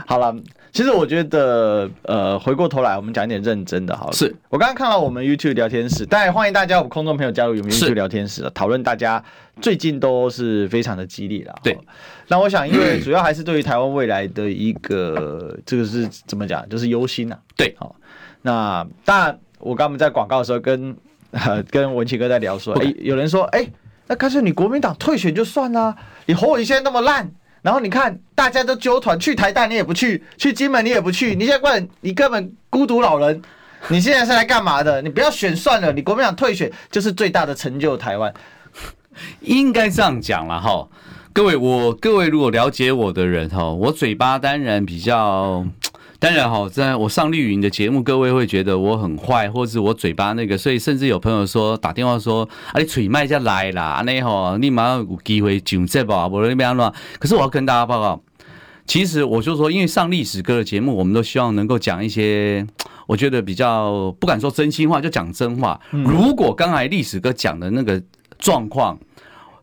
[0.05, 0.35] 好了。
[0.77, 4.13] 其实我觉得，呃，回过头来，我们讲一点认真的，好了。
[4.13, 8.83] 是我刚刚看到我们 YouTube 聊天室，当然欢迎大家，我们空中朋友加入我们 YouTube 聊天室讨论。
[8.83, 9.23] 大家
[9.59, 11.55] 最近都是非常的激烈了。
[11.63, 11.75] 对。
[12.27, 17.35] 那我想，因为主要还是对于台湾未来的一个，这个是怎么讲，就是忧心呐。
[17.55, 17.75] 对。
[17.79, 17.95] 好，
[18.43, 20.95] 那当然，我刚刚在广告的时候跟
[21.31, 23.67] 呃 跟文琪哥在聊说，哎，有人说，哎，
[24.05, 27.31] 那干脆你国民党退选就算了，你侯友宜现在那么烂。
[27.67, 31.35] 然后你看，大家都揪团去台大，你也不去；去金门，你也不去。
[31.35, 33.41] 你现在问，你根本孤独老人。
[33.89, 35.01] 你现在是来干嘛的？
[35.01, 37.97] 你不要选算了，你国民党退选就是最大的成就。
[37.97, 38.33] 台湾
[39.41, 40.87] 应该这样讲了哈，
[41.33, 45.67] 各位，我各位如果了解我的人哈，我嘴巴当然比较。
[46.19, 56.91] 当然哈，在我上绿云的节目，各位会觉得我很坏，或是我嘴巴那个，所以甚至有朋友说打电话说啊，你嘴麦就来啦，啊你吼，你马上有机会上节目啊，不然那边乱。
[57.19, 58.19] 可是我要跟大家报告，
[58.87, 62.65] 其实我就说，因为上历史哥的节目，我们都希望能够讲一些，
[63.05, 65.79] 我觉得比较不敢说真心话，就讲真话。
[65.91, 68.01] 如果刚才历史哥讲的那个
[68.39, 68.97] 状况。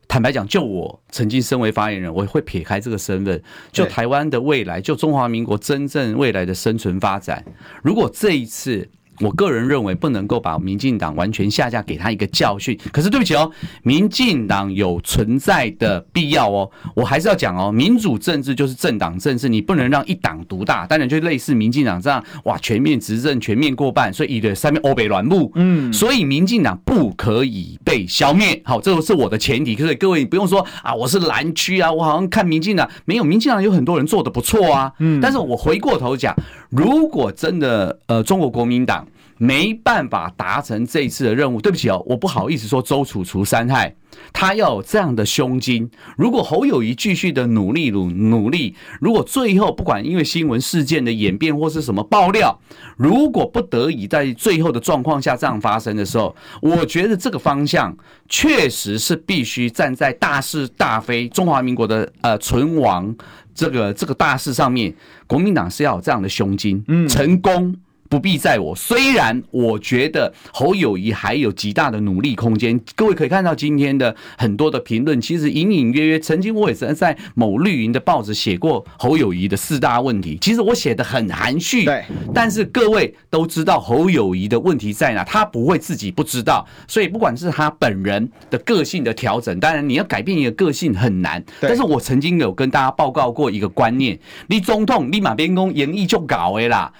[0.09, 7.45] 坦白讲，就我曾经身为发言人，我会撇开这个身份，就台湾的未来，就中华民国真正未来的生存发展，
[7.83, 8.89] 如果这一次。
[9.21, 12.79] 我个人认为不能够把民进党完全下架，给他一个教训。
[12.93, 13.51] 可是对不起哦，
[13.83, 16.71] 民进党有存在的必要哦。
[16.95, 20.87] 我还是要讲哦，民主政治就是政党政治，你不能让一党独大。
[20.87, 28.61] 当然就类似民进党这样，哇，全面执政，全面过半，所以的三面欧北软木，嗯，所以民进党不可以被消灭。
[28.65, 29.77] 好，这个是我的前提。
[29.77, 34.93] 可是各位你不用说啊，我是蓝区啊，我好像看民进党没有，民进党有很多人做的不错啊。
[34.99, 36.35] 嗯，但是我回过头讲，
[36.71, 39.04] 如果真的呃，中国国民党。
[39.37, 43.95] 没办法达成这一次的任务，对不起哦，我不好意思说周楚除三害，
[44.33, 45.91] 他要有这样的胸襟。
[46.17, 52.59] 如果侯友谊继续的努力努努力，如果最后不管因为新闻事件的演变或是什么爆料，
[52.97, 57.97] 如果不得已在最后的状况下这样发生的时候，我觉得这个方向
[58.29, 63.15] 确实是必须站在大是大非中华民国的呃存亡
[63.55, 64.95] 这个这个大事上面，
[65.27, 67.75] 国民党是要有这样的胸襟，嗯，成功。
[68.15, 68.73] 不必在我。
[68.77, 72.81] 虽然我觉得侯友谊还有极大的努力空间。
[72.95, 80.39] 各位可以看到今天的很多的评论，其实隐隐约约，曾经我也是在某绿营的报纸写过侯友谊的四大问题。
[80.41, 82.05] 其实我写的很含蓄，对。
[82.33, 86.65] 但是各位都知道侯友谊的问题在哪，他不会自己不知道。
[86.87, 91.45] 所以不管是他本人的个性的调整，当然你要改变一个个性很难。
[91.61, 96.93] 但是我曾经有跟大家报告过一个观念：你总统立马边工演绎就搞哎啦。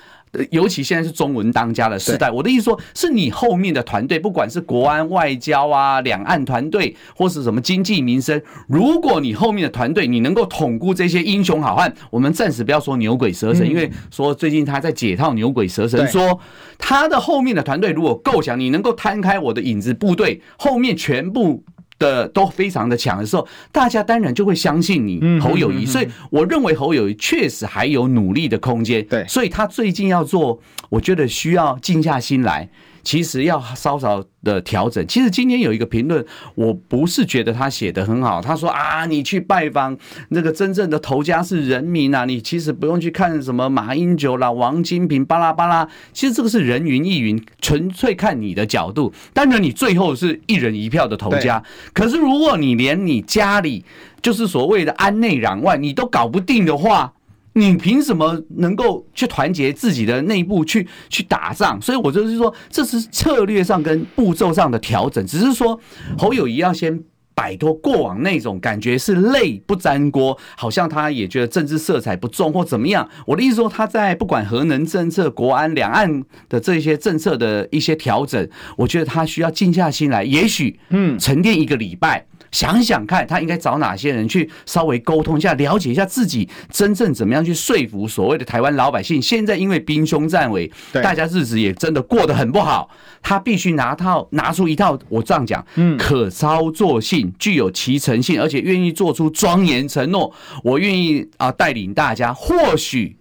[0.51, 16.39] 尤其现在是中文当家的时代，我的意思说，是你后面的团队，不管是国安、外交啊、两岸团队，或是什么经济民生，如果你后面的团队你能够统顾这些英雄好汉，我们暂时不要说牛鬼蛇神，因为说最近他在解套牛鬼蛇神，说
[16.79, 21.63] 他的后面的团队如果够强，你能够摊开我的影子部队，后面全部。
[22.05, 29.03] 的都非常的强的时候，大家当然就会相信你侯友谊，所以我认为侯友谊确实还有努力的空间。
[29.07, 32.69] 对，所以他最近要做，我觉得需要静下心来。
[33.05, 35.07] 其实要稍稍的调整。
[35.07, 38.41] 其实今天有一个评论，我不是觉得他写的很好。
[38.41, 39.97] 他说啊，你去拜访
[40.31, 45.89] 那个真正的头家是人民啊，你其实不用去看什么马英九啦、王金平巴拉巴拉。
[46.13, 49.13] 其实这个是人云亦云，纯粹看你的角度。
[49.33, 51.63] 当然，你最后是一人一票的头家。
[51.93, 53.85] 可是如果你连你家里
[54.23, 57.14] 就是所谓的安内攘外，你都搞不定的话，
[57.55, 61.81] 你凭什么能够去团结自己的内部去去打仗？
[61.81, 65.25] 所以我就是说，这是策略上跟步骤上的调整。
[65.27, 65.81] 只是说，
[66.19, 67.03] 侯友谊要先
[67.35, 73.09] 摆脱过往那种感觉是泪不沾锅，好像他也觉得政治色彩不重或怎么样。
[73.27, 82.27] 我的意思说，他在不管核能政策、国安、两岸的这些政策的一些调整，我觉得他需要静下心来，也许嗯，沉淀一个礼拜。
[82.55, 89.21] 想想看，他应该找哪些人去稍微沟通一下，了解一下自己真正怎么样去说服所谓的台湾老百姓。
[89.21, 92.89] 现在因为兵凶战危，大家日子也真的过得很不好。
[93.21, 100.33] 他必须拿套拿出一套，我这样讲，嗯，可操作性、具有其诚性，而且愿意做出庄严承诺。
[100.63, 102.33] 我愿意啊，带领大家。
[102.33, 103.17] 或许，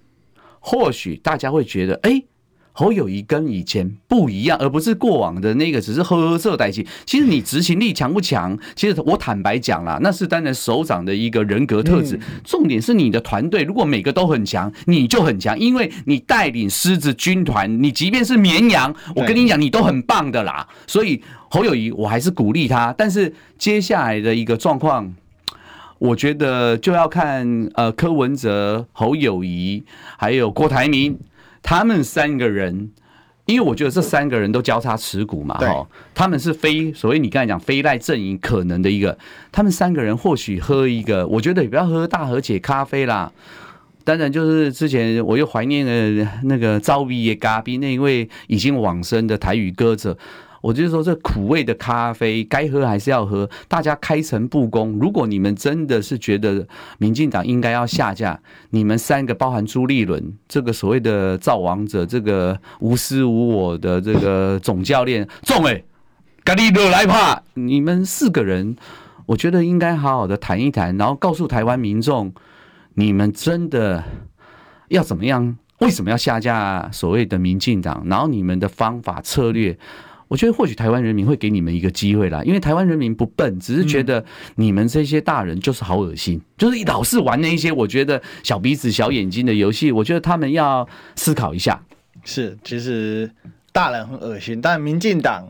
[0.59, 2.23] 或许大家会觉得，哎。
[2.73, 6.85] 侯友谊跟以前不一样，而不是过往的那个只是呵呵色代气。
[7.05, 8.57] 其实你执行力强不强？
[8.75, 12.19] 其实我坦白讲啦，那是当然首长的一个人格特质。
[12.43, 20.67] 重点是你的团队，如果每个都很强，你就很强，因为你带领狮子军团，你即便是绵羊，我跟你讲，你都很棒的啦。
[20.87, 22.91] 所以侯友谊，我还是鼓励他。
[22.97, 25.13] 但是接下来的一个状况，
[25.99, 29.83] 我觉得就要看呃柯文哲、侯友谊
[30.17, 31.15] 还有郭台铭。
[31.63, 32.91] 他们三个人，
[33.45, 39.17] 因为我觉得这三个人都交叉持股嘛，哈，他们是非所谓你刚才讲非赖阵营可能的一个，
[39.51, 43.31] 他们三个人或许喝一个，我觉得也不要喝大和解咖啡啦。
[44.03, 50.17] 当然，就是之前我又怀念了那个赵薇也嘎逼那一位已经往生的台语歌者。
[50.63, 53.49] 我就是说，这苦味的咖啡该喝还是要喝。
[53.67, 54.97] 大家开诚布公。
[54.97, 56.65] 如果你们真的是觉得
[56.99, 65.83] 民进党应该要下架，你们三个包含朱立伦这个所谓的造王者，这个无私无我的这个总教练，众哎，
[66.45, 67.43] 咖喱热来怕。
[67.55, 68.77] 你们四个人，
[69.25, 72.33] 我觉得应该好好的谈一谈，然后告诉台湾民众，
[72.93, 74.01] 你们真的
[74.87, 75.57] 要怎么样？
[75.79, 78.05] 为什么要下架所谓的民进党？
[78.05, 79.77] 然后你们的方法策略。
[80.33, 89.91] 我觉得或许台湾人民会给你们一个机会啦，因为台湾人民不笨，只是觉得你们这些大人就是好恶心，就是老是玩那一些我觉得小鼻子小眼睛的游戏。
[89.91, 91.79] 我觉得他们要思考一下。
[92.23, 93.29] 是，其实
[93.71, 95.47] 大人很恶心，但民进党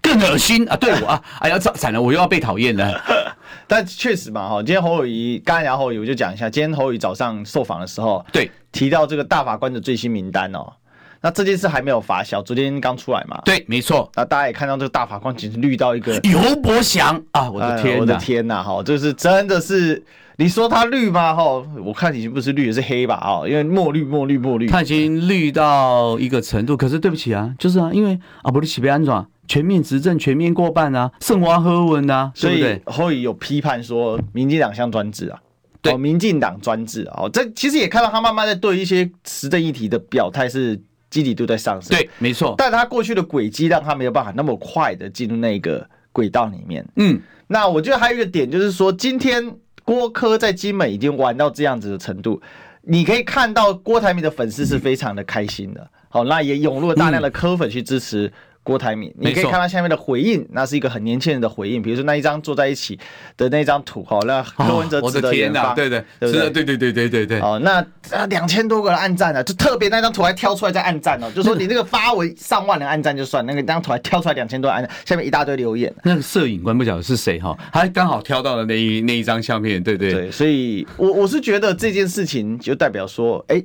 [0.00, 0.74] 更恶心啊！
[0.78, 2.98] 对我啊，哎呀，惨了，我又要被讨厌了。
[3.68, 10.72] 但确实嘛，哈，今天侯友谊，刚才聊侯友谊，我就讲一下，今天侯友谊早上受访的时候，对，提到这个大法官的最新名单哦。
[11.22, 13.40] 那这件事还没有发酵，昨天刚出来嘛？
[13.44, 14.10] 对，没错。
[14.16, 17.48] 那大家也看到这个大法官简直绿到一个尤伯祥啊！
[17.48, 18.60] 我的天，我的天呐！
[18.60, 20.02] 哈，就是真的是，
[20.36, 21.32] 你说他绿吗？
[21.32, 21.44] 哈，
[21.84, 23.14] 我看已经不是绿，是黑吧？
[23.14, 26.76] 啊，因为墨绿、墨绿、墨绿，他已经绿到一个程度。
[26.76, 35.38] 可是对不起啊，就是啊，因为啊，不是起被安装，全面执政，全面过半啊，圣华喝文啊，所以后有批判说民进党像专制啊，
[35.80, 37.28] 对，民进党专制啊。
[37.32, 40.82] 这其实也看到他慢慢在对一些时政议题的表态是。
[41.12, 42.54] 积极度在上升，对，没错。
[42.56, 46.82] 但他过去的轨迹让他没有办法那么快的进入那个轨道里面。
[46.96, 52.40] 嗯，那我觉得还有一个点就是说，今天郭科在金门已经玩到这样子的程度，
[52.80, 55.86] 你可以看到郭台铭的粉丝是非常的开心的。
[56.08, 58.32] 好，那也涌入了大量的科粉去支持
[58.64, 61.82] 郭台铭，你可以看到下面的回应，那是一个很年轻人的回应。
[61.82, 62.96] 比如说那一张坐在一起
[63.36, 67.40] 的那张图，哈，那柯文哲指的远方，对对，是的，对对对对对对。
[67.40, 67.84] 哦，那
[68.26, 75.92] 两千多个人按赞啊，就特别那张图还挑出来在按赞哦，就说你那个发文上万人按赞就算，那个那张图还挑出来两千多按赞，下面一大堆留言。
[76.04, 83.60] 那个摄影官不晓得是谁哈，他刚好挑到了那一那一张相片，对对对，所以我我是觉得这件事情就代表说，哎。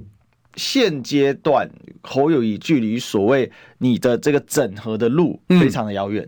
[0.57, 1.69] 现阶段
[2.01, 6.27] 侯友谊距离所谓你的这个整合的路非常的遥远，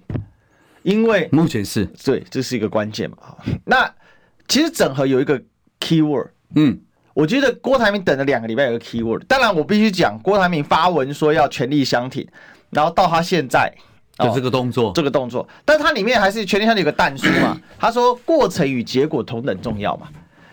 [0.84, 3.18] 因为目前是对，这是一个关键嘛。
[3.66, 3.92] 那
[4.48, 5.42] 其实整合有一个
[5.80, 6.80] key word，嗯，
[7.14, 9.24] 我觉得郭台铭等了两个礼拜有个 key word。
[9.28, 12.26] 当然我必须讲，郭台铭发文说要全力相挺，
[12.70, 13.74] 然后到他现在
[14.20, 17.60] 就这个动作，这个动作，但他里面还是全力相挺有个但书嘛。
[17.80, 20.08] 他说过程与结果同等重要嘛。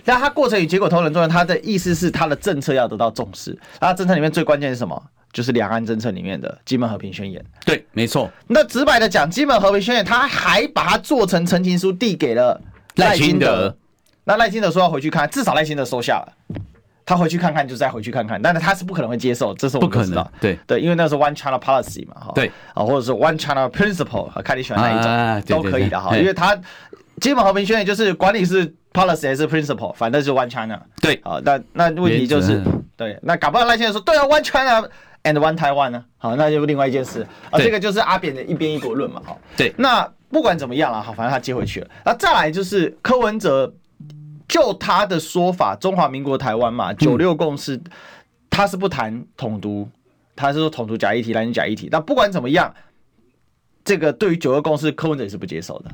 [0.07, 3.59] 但他过程与结果同等重要，他的意思是他的政策要得到重视。
[3.81, 5.03] 那政策里面最关键是什么？
[5.33, 7.45] 就是两岸政策里面的基本和平宣言。
[7.67, 8.31] 对，没错。
[8.47, 12.59] 那直白的讲，基本和平宣言，他还把它做成陈情书递给了
[12.95, 13.77] 赖清德。
[14.25, 16.33] 那赖清德说要回去看，至少赖清德收下了。
[17.05, 20.29] 他回去看看就再回去看看，但是他是不可能会接受，这是我们不知道。
[20.41, 22.33] 对对，因为那是 One China Policy 嘛，哈。
[22.35, 26.17] 对啊，或者是 One China Principle，看你喜欢哪一种、啊、都可以的哈。
[26.17, 26.59] 因为他
[27.21, 28.75] 基本和平宣言就是管理是。
[28.97, 30.81] Policy 还是 Principle，反正是 One China。
[31.03, 32.65] 对，好，那那问题就是，
[32.97, 34.89] 对，那搞不好赖先生说，对啊，One China
[35.23, 36.03] and One Taiwan 呢？
[36.17, 37.21] 好，那就另外一件事。
[37.51, 39.39] 啊，这个就是阿扁的一边一国论嘛，好。
[39.55, 41.89] 对，那不管怎么样了，好，反正他接回去了。
[42.07, 43.71] 那再来就是柯文哲，
[44.49, 47.79] 就他的说法，中华民国台湾嘛，九六共识，
[48.49, 49.87] 他是不谈统独，
[50.35, 51.91] 他是说统独假议题，蓝营假议题。
[51.93, 52.75] 那不管怎么样，
[53.85, 55.91] 这个对于九二共识，柯文哲也是不接受的。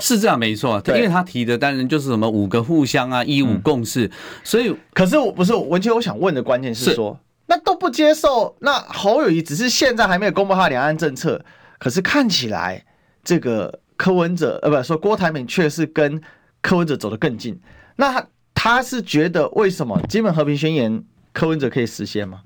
[0.00, 4.10] 是这样没错，因为他提的当然就是什么五个互相啊，一五共识，嗯、
[4.44, 7.18] 所以可是我不是文杰，我想问的关键是说，是。
[7.46, 11.44] 那都不接受，那侯友谊只是现在还没有公布他的两岸政策，
[11.78, 12.84] 可是看起来
[13.24, 16.20] 这个柯文哲呃，不说郭台铭却是跟
[16.62, 17.58] 柯文哲走得更近，
[17.96, 22.40] 那他他是觉得为什么基本和平宣言柯文哲可以实现吗？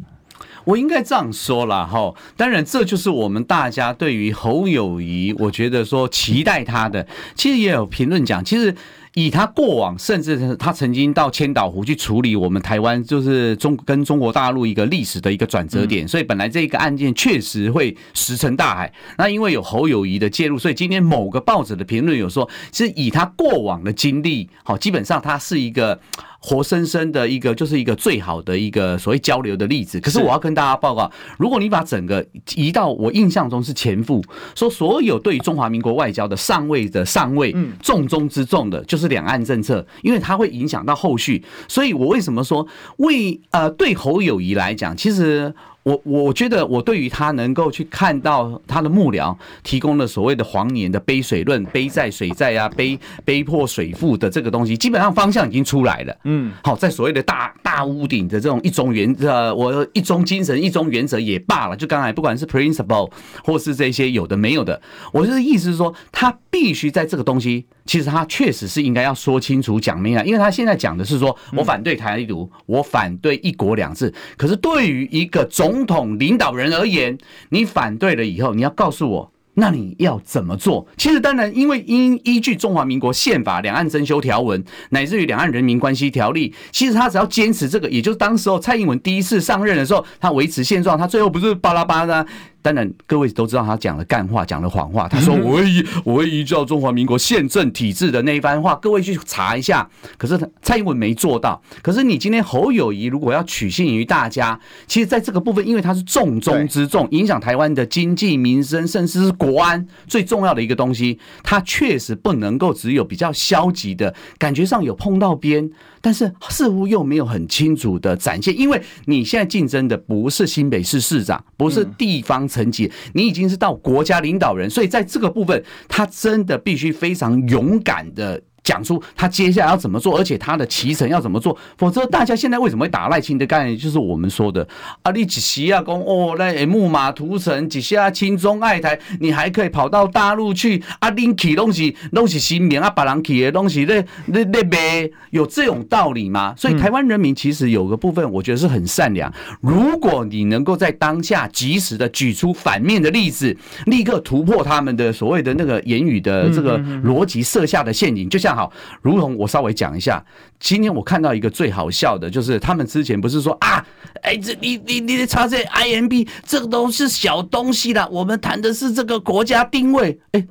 [0.65, 8.75] 我应该这样说了哈，当然这就是我们大家对于侯友谊，我觉得说期待他的，其实也有评论讲，其实。
[9.17, 18.93] 以他过往，甚至他曾经到千岛湖去处理我们台湾，就是中跟中国大陆一个历史的一个转折点，所以本来这个案件确实会石沉大海。
[19.17, 26.01] 那因为有侯友谊的介入，所以今天某个报纸的评论有说，是以他过往的经历，好，基本上他是一个
[26.47, 30.01] 活生生的一个，就是一个最好的一个所谓交流的例子。
[30.01, 32.27] 可是我要跟大家报告，如果你把整个
[32.57, 34.21] 移到我印象中是前副，
[34.57, 39.05] 说所有对中华民国外交的上位的上位，重中之重的就是。
[39.05, 42.67] 是两岸政策，因为它会影响到后续，所以我为什么说
[42.97, 45.55] 为呃对侯友谊来讲，其实。
[45.85, 56.17] 我我觉得我对于他能够去看到他的幕僚提供了所谓的黄年的杯水论、杯在水在啊、杯杯破水覆的这个东西，基本上方向已经出来了。
[56.25, 61.77] 嗯，好，在所谓的大大屋顶的这种一中原呃，我一中精神、一中原则也罢了。
[61.77, 63.11] 就刚才不管是 principle
[63.45, 64.81] 或是这些有的没有的，
[65.13, 80.87] 我就是意思是说，他必须在这个东西，其实他确实是应该要说清楚、讲明啊，因为他现在讲的是说我反对台独，我反对一国两制，可是对于一个总总统领导人而言，你反对了以后，你要告诉我，那你要怎么做？
[80.97, 92.25] 其实当然，因为依依据中华民国宪法、两岸征修条文，乃至于两岸人民关系条例，其实他只要坚持这个，也就是当时候蔡英文第一次上任的时候，他维持现状，他最后不是巴拉巴拉。
[92.65, 95.07] 当然，各位都知道他讲了干话，讲了谎话。
[95.07, 99.87] 他说：“我会依 我会依照中华民国宪政体制的那一番话，各位去查一下。”
[100.17, 101.63] 可是蔡英文没做到。
[101.83, 115.71] 可是你今天侯友谊如果要取信于大家，其实在这个部分，因为他是重中之重，影响台湾的经济民生，甚至是国安最重要的一个东西，他确实不能够只有比较消极的感觉上有碰到边。
[116.05, 128.43] 但是似乎又没有很清楚的展现，因为你现在竞争的不是新北市市长，不是地方层级，你已经是到国家领导人，所以在这个部分，他真的必须非常勇敢的。
[128.65, 133.45] 讲出他接下来要怎么做，而且他的期程要怎么做，否则大家现在为什么会打赖清德？
[133.45, 134.67] 概念就是我们说的
[135.03, 146.55] 啊，你几时啊公哦，那木马屠城，几下亲中爱台，你还可以跑到大陆去啊，拎起东西东西新棉啊，把人起的东西那那那呗，有这种道理吗？
[146.57, 149.31] 所以台湾人民其实有个部分，我觉得是很善良。
[149.61, 153.55] 如果你能够在当下及时的举出反面的例子，
[153.85, 158.54] 立刻突破他们的所谓的那个言语的这个逻辑设下的陷阱，就像。
[158.55, 160.25] 好，如同我稍微讲一下，
[160.59, 163.85] 今天我看到一个最好笑的，就是他们之前不是说啊，
[164.23, 170.21] 哎，这你你你的查这 IMB 这个都是小东西啦，我们谈的是这个国家定位。
[170.33, 170.47] 哎，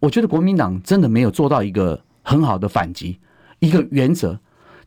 [0.00, 3.18] 我觉得国民党真的没有做到一个很好的反击，
[3.58, 4.38] 一个原则。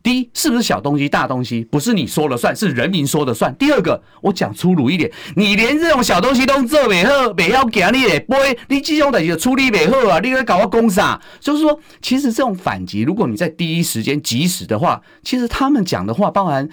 [0.04, 3.54] 第一，是不是小东西、大东西，不是你说了算，是人民说了算。
[3.56, 11.22] 第二个，我讲粗鲁一点，你连这种小东西都做不好，不要给你嘞，不会，你这种东西处理不好啊，你会搞我公啥？
[11.40, 16.68] 就是说，其实这种反击，如果你在第一时间及时的话，其实他们讲的话，包含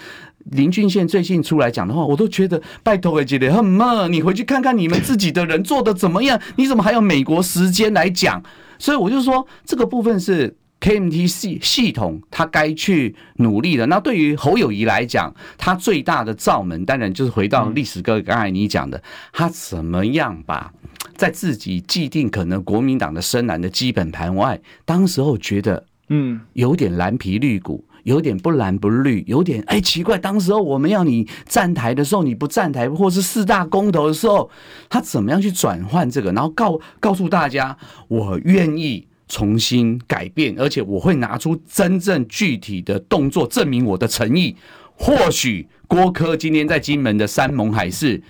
[0.50, 8.42] 林俊宪最近出来讲的话，我都觉得拜托姐姐，很慢，你回去看看你们自己的人做的怎么样，你怎么还有美国时间来讲？
[8.78, 10.56] 所以我就说，这个部分是。
[10.80, 13.84] KMT 系系统，他该去努力的。
[13.86, 19.02] 那对于侯友谊来讲，他最大的罩门，当然就是回到历史哥刚才你讲的，
[19.32, 20.72] 他怎么样把
[21.16, 34.48] 在自己既定可能国民党的深蓝的基本盘外，当时候觉得嗯有点蓝皮绿骨，有点不蓝不绿，有点哎奇怪，当时候我们要你站台的时候你不站台，或是四大公投的时候，
[34.88, 37.76] 他怎么样去转换这个，然后告告诉大家，
[38.06, 39.07] 我愿意。
[39.28, 44.56] 重新改变，而且我会拿出真正具体的动作证明我的诚意。
[44.96, 48.20] 或许郭柯今天在金门的山盟海誓，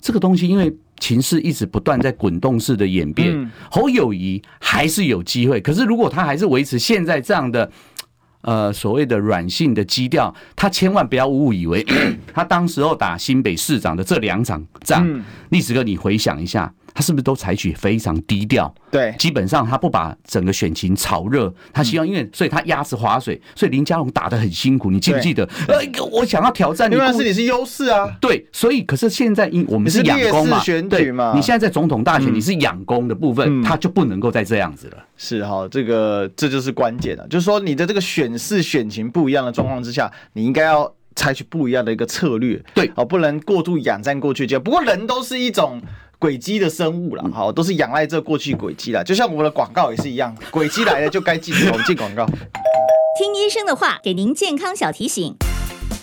[0.00, 5.60] 这个东西因为情势一直不断在滚动式的演变，侯友谊还是有机会。
[5.60, 7.70] 可是如果他还是维持现在这样的
[8.40, 11.84] 呃所谓的软性的基调，他千万不要误以为
[12.34, 16.72] 他当时候打新北市长的这两场仗，历史哥你回想一下。
[16.96, 18.74] 他是不是都采取非常低调？
[18.90, 24.90] 对，基本上他不把整个选情炒热，他希望因为所以他鸭子划水，所以林佳龙打得很辛苦。
[24.90, 25.46] 你记不记得？
[25.68, 25.76] 呃，
[26.10, 28.16] 我想要挑战你，因为是你是优势啊。
[28.18, 31.34] 对，所以可是现在因我们是养功嘛，选对嘛？
[31.36, 34.96] 你现在在总统大选，你是养功的部分，他就不能够再这样子了。
[35.18, 42.58] 是哈，这个这就是关键了，就是说你的这个选势选情不一样的状况之下，你应该要采取不一样的一个策略。
[42.72, 44.58] 对，哦，不能过度仰战过去就。
[44.58, 45.82] 不过人都是一种。
[46.18, 52.24] 轨迹的生物了，好，都是仰赖这过去轨迹了，就像我们的广告也是一样， 轨迹来了就该进，我们进广告。
[53.18, 55.34] 听医生的话，给您健康小提醒。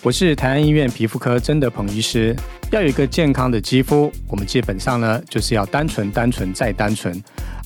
[0.04, 2.36] 我是台安医院皮肤科曾德鹏医师。
[2.72, 7.16] 要有一个健康的肌肤，我们基本上呢就是要单纯、单纯再单纯。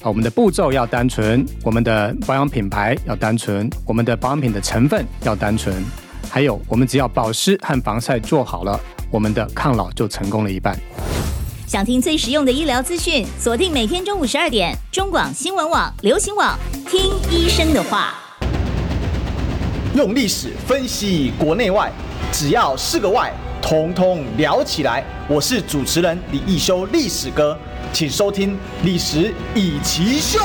[0.02, 5.76] 啊，我们的步骤要单纯，我们的保养品牌要单纯，我们的保养品的成分要单纯，
[6.30, 8.80] 还有我们只要保湿和防晒做好了，
[9.10, 10.78] 我们的抗老就成功了一半。
[11.68, 16.58] 想听最实用的医疗资讯，锁定每天中午十二点，中广新闻网、流行网，
[16.90, 18.14] 听医生的话。
[19.94, 21.92] 用历史分析国内外，
[22.32, 25.04] 只要是个“外”，统统聊起来。
[25.28, 27.60] 我是主持人李一修，历史哥，
[27.92, 28.52] 请收听
[28.86, 30.40] 《历史以奇秀》。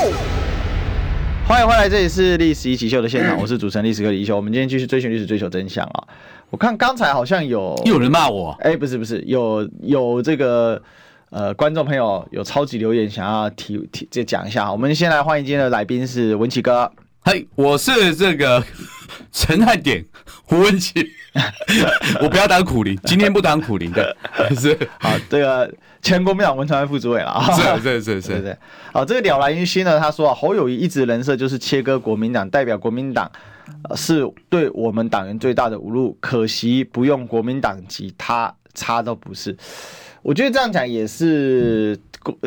[1.47, 4.35] 欢迎回来，这里是《历史易起秀》的现场， 我是主持人历史哥李一修。
[4.35, 6.03] 我们今天继续追寻历史，追求真相啊！
[6.49, 10.83] 我看刚才好像有有人骂我，哎，不是不是，有有这个。
[11.33, 14.71] 呃，观众朋友有超级留言想要提提，再讲一下。
[14.71, 16.91] 我们先来欢迎今天的来宾是文奇哥。
[17.21, 18.63] 嘿，我是这个
[19.33, 20.05] 陈汉典
[20.45, 20.93] 胡文奇，
[22.21, 24.15] 我不要当苦苓，今天不当苦苓的，
[24.55, 25.73] 是好这个
[26.03, 28.57] 前国民党文传会副主委了啊，是是是是是，
[28.91, 33.31] 好这个了然于心呢，他说侯友谊一直人设就是切割国民党，代表国民党，
[33.89, 39.57] 呃，是对我们党员最大的侮辱，可惜不用国民党籍，他差都不是。
[40.23, 41.99] 我觉得这样讲也是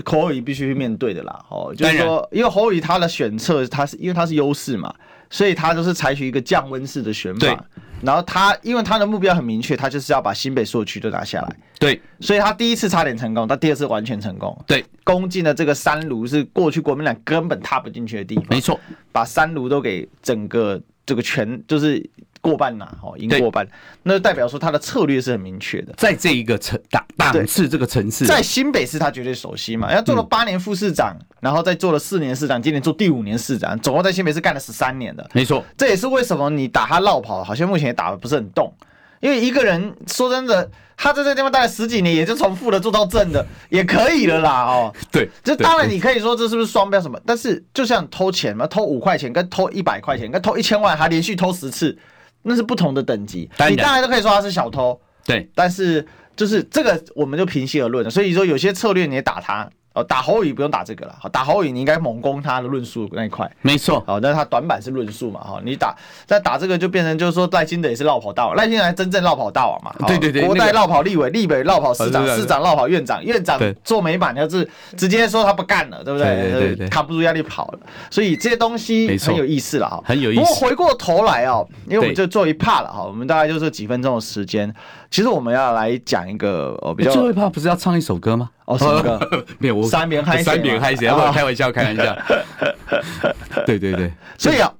[0.04, 1.44] 侯友宜必须去面对的啦。
[1.50, 4.92] 哦，就是说，因为侯友宜他的选策，他是因为他是优势嘛，
[5.28, 7.64] 所以他就是采取一个降温式的选法。
[8.00, 11.56] 然后他因为他的目标很明确，他就是要把新北所有区都拿下来。
[11.78, 12.00] 对。
[12.20, 14.56] 所以他第一次差点成功，他第二次完全成功。
[14.66, 14.84] 对。
[15.04, 18.46] 攻进了这个三炉，是过去国民党根本踏不进去的地方。
[18.48, 18.80] 没错。
[19.12, 22.02] 把三炉都给整个这个全就是。
[22.46, 23.66] 过半呐，哦，赢过半，
[24.04, 38.72] 那代表说他的策略是很明确的，在这一个层档档次这个层次，在新北市他绝对熟悉嘛，要做了八年副市长，然后再做了四年市长，今年做第五年市长，总共在新北市干了十三年的，没错，这也是为什么你打他落跑，好像目前也打的不是很动，
[39.20, 51.96] 因为一个人说真的，他在这个地方待了十几年，也就从负的做到正的， 也可以了啦，哦，对，这当然你可以说这是不是双标什么，但是就像偷钱嘛，偷五块钱跟偷一百块钱跟偷一千万，还连续偷十次。
[52.48, 58.10] 那是不同的等级，你当然都可以说他是小偷，对，但是就是这个我们就平心而论了。
[58.10, 74.68] 所以说有些策略你也打他哦，打侯友不用打这个了，好，打侯友你应该猛攻他的论述那一块，没错，好，但是他短板是论述嘛，哈，你打再打这个就变成就是说赖清德也是绕跑大王，赖清德还真正绕跑大王嘛，对对对，国代绕跑立委，立委绕跑市长，市长绕跑院长，院长做美版要是
[74.98, 76.26] 直接说他不干了，对不对？
[76.26, 77.78] 对对对，扛不住压力跑了，
[78.10, 80.40] 所以这些东西很有意思了哈，很有意思。
[80.42, 84.70] 不过回过头来哦，因为我们就做一 part 了哈，我们大概就是几分钟的时间，
[85.10, 88.50] 其实我们要来讲一个哦比较，最后一不是要唱一首歌吗？
[88.64, 89.18] 哦，什么歌？
[89.58, 91.06] 没有，三连嗨，三边嗨，谁？
[91.32, 92.16] 开玩笑，开玩笑。
[93.64, 94.72] 对对对，所以啊，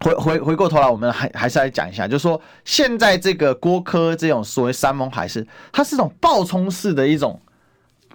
[0.00, 7.40] 回回回过头来，我们还还是来讲一下，就是说现在这个郭科这种所谓山盟海誓，它是一种暴冲式的一种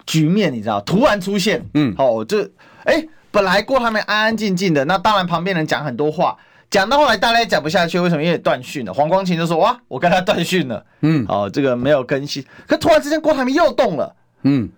[0.06, 0.80] 局面，你知道？
[0.80, 2.42] 突然出现，嗯，哦，就
[2.84, 6.36] 哎，本来郭他们安安静静的，那当然旁边人讲很多话，
[6.70, 8.22] 讲到后来大家也讲不下去，为什么？
[8.22, 8.94] 因为断讯了。
[8.94, 14.14] 黄光芹就说：“哇，我跟他断讯了。”嗯，哦，这个没有更新，可突然之间郭台铭又动了。
[14.42, 14.70] 嗯，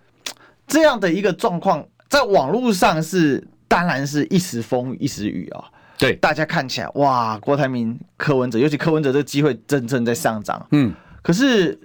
[0.67, 5.65] 这样的一个状况，在网络上是当然是一时风一时雨啊。
[5.99, 10.67] 对，大家看起来哇，郭台铭、柯文哲，尤其柯文哲这个机会真正在上涨。
[10.71, 11.79] 嗯，可是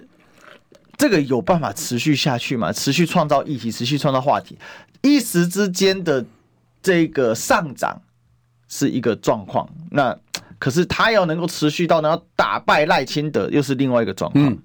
[0.96, 2.72] 这个有办法持续下去吗？
[2.72, 4.58] 持续创造议题，持续创造话题，
[5.02, 6.24] 一时之间的
[6.82, 8.00] 这个上涨
[8.68, 9.68] 是一个状况。
[9.90, 10.16] 那
[10.58, 14.58] 可是他要能够持续到能打败赖清德，又是另外一个状况。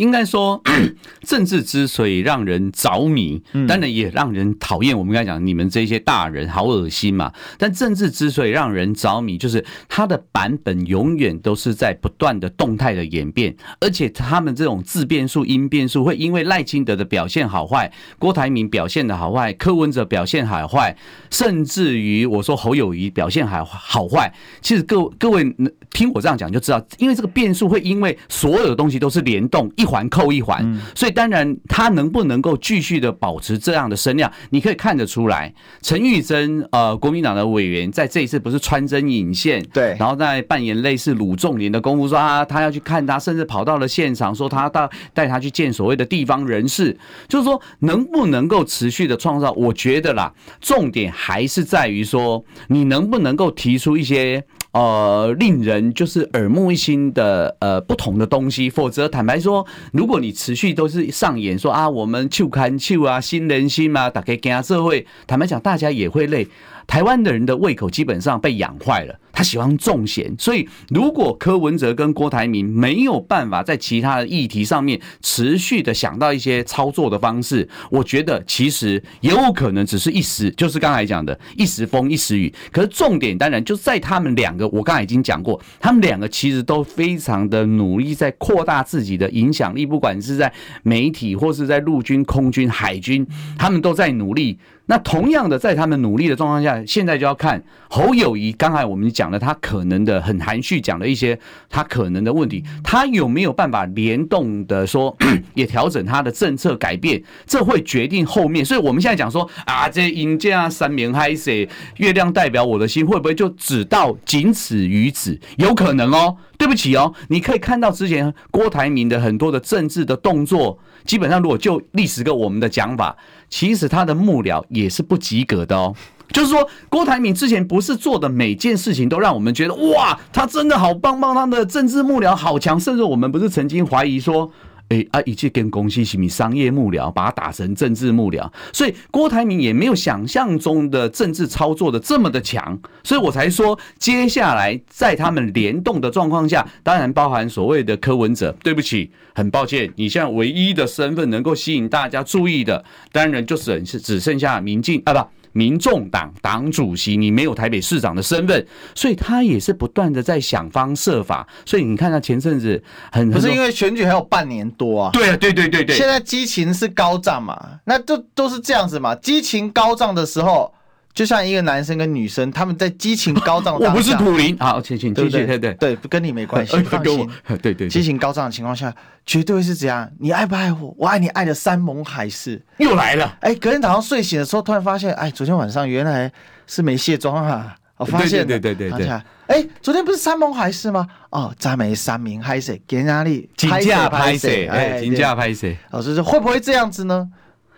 [0.00, 0.62] 应该说，
[1.28, 4.98] 政治之所以让人着迷，当然也让人讨厌。
[4.98, 7.30] 我们刚才讲，你们这些大人好恶心嘛。
[7.58, 20.96] 但政治之所以让人着迷，就是它的版本永远都是在不断的动态的演变，而且他们这种自变数、因变数，会因为赖清德的表现好坏，郭台铭表现的好坏，柯文哲表现好坏，
[21.30, 24.32] 甚至于我说侯友谊表现好好坏，
[24.62, 25.44] 其实各各位
[25.90, 29.89] 听我这样讲就知道，因为这个变数会因为所有的东西都是联动一。
[29.90, 30.64] 环扣一环，
[30.94, 35.52] 所以当然他能不能够继续的保持这样的声量，你可以看得出来。
[35.82, 46.96] 陈玉珍呃，国民党的委员在这一次不是穿针引线，对，然后在扮演类似鲁仲连的功夫，说啊他要去看他，甚至跑到了现场，说他到带他去见所谓的地方人士，
[47.28, 54.44] 就是说能不能够持续的创造，我觉得啦，重点还是在于说你能不能够提出一些。
[54.72, 66.46] 呃，令人就是耳目一新的呃不同的东西，否则坦白说，如果你持续都是上演说啊，我们去看旧啊，新人心嘛，大家跟社会，坦白讲，大家也会累。
[66.90, 82.52] 台湾的人的胃口基本上被养坏了，他喜欢重咸，所以如果柯文哲跟郭台铭没有办法在其他的议题上面持续的想到一些操作的方式，我觉得其实也有可能只是一时，就是刚才讲的一时风一时雨。
[82.72, 93.24] 可是重点当然就在他们两个，我刚才已经讲过，他们两个其实都非常的努力在扩大自己的影响力，不管是在媒体或是在陆军、空军、海军，
[93.56, 94.58] 他们都在努力。
[94.90, 98.50] 那同样的，在他们努力的状况下，现在就要看侯友宜。
[98.50, 101.38] 刚才我们讲了，他可能的很含蓄讲了一些
[101.68, 105.16] 他可能的问题，他有没有办法联动的说
[105.54, 107.22] 也调整他的政策改变？
[107.46, 108.64] 这会决定后面。
[108.64, 111.68] 所以我们现在讲说啊，这阴间啊，三明嗨谁，
[111.98, 115.38] 月亮代表我的心，会不会就只到仅此于此？
[115.58, 116.36] 有可能哦。
[116.58, 123.16] 对不起哦，你可以看到之前郭台铭的很多的政治的动作，基本上如果就历史跟我们的讲法，
[123.50, 125.94] 其实他的幕僚也是不及格的哦。
[126.32, 134.50] 就是说，郭台铭之前不是做的每件事情都让我们觉得哇，他真的好棒棒，他的政治幕僚好强，甚至我们不是曾经怀疑说。
[134.90, 135.20] 哎啊！
[135.24, 148.54] 一切跟公司是米商业幕僚，把它打成政治幕僚，所以郭台铭也没有想象中的政治操作的这么的强，所以我才说，接下来在他们联动的状况下，当然包含所谓的柯文哲。
[148.64, 155.30] 对不起，很抱歉，你现在唯一的身份能够吸引大家注意的，当然就是只剩下民进啊不。
[155.52, 161.46] 民众党党主席，你没有台北市长的身份，所以他也是不断的在想方设法。
[161.64, 162.82] 所以你看他前阵子
[163.12, 165.10] 很不是因为选举还有半年多啊？
[165.12, 165.96] 对啊，对对对对。
[165.96, 167.80] 现在激情是高涨嘛？
[167.84, 169.14] 那都都是这样子嘛？
[169.14, 170.72] 激情高涨的时候。
[171.20, 178.90] 就像一个男生跟女生，他们在激情高涨， 我不是土林，好，请请继续，对对对，跟你没关系，放心，对 对，激情高涨的情况下，
[179.26, 180.94] 绝对是这样，你爱不爱我？
[180.96, 183.36] 我爱你，爱的山盟海誓又来了。
[183.40, 186.32] 哎，隔天早上睡醒的时候，突然发现，哎，昨天晚上原来
[186.66, 187.76] 是没卸妆啊！
[187.98, 189.06] 我发现，对对对对，
[189.48, 191.06] 哎，昨天不是山盟海誓吗？
[191.28, 193.46] 哦，咱没山盟海誓，给哪里？
[193.58, 194.66] 金价拍谁？
[194.68, 195.76] 哎，金价拍谁？
[195.90, 197.28] 老师说会不会这样子呢？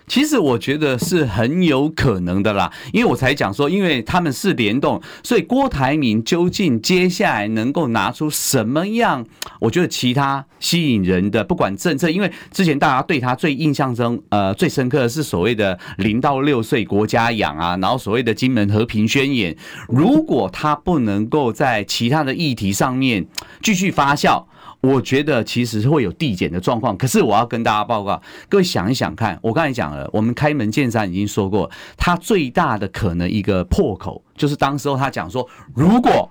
[0.06, 9.24] 其实我觉得是很有可能的啦，因为我才讲说，因为他们是联动，所以郭台铭究竟接下来能够拿出什么样？
[9.60, 19.56] 我觉得其他吸引人的，不管政策，因为之前大家对他最印象中，呃，最深刻的是所谓的零到六岁国家养啊，然后所谓的金门和平宣言，
[19.88, 23.26] 如果他不能够在其他的议题上面
[23.62, 24.44] 继续发酵。
[24.82, 36.28] 我觉得其实会有递减的状况，可是我要跟大家报告，各位想一想看，我刚才讲了，我们开门见山已经说过，他最大的可能一个破口，就是当时候他讲说，如果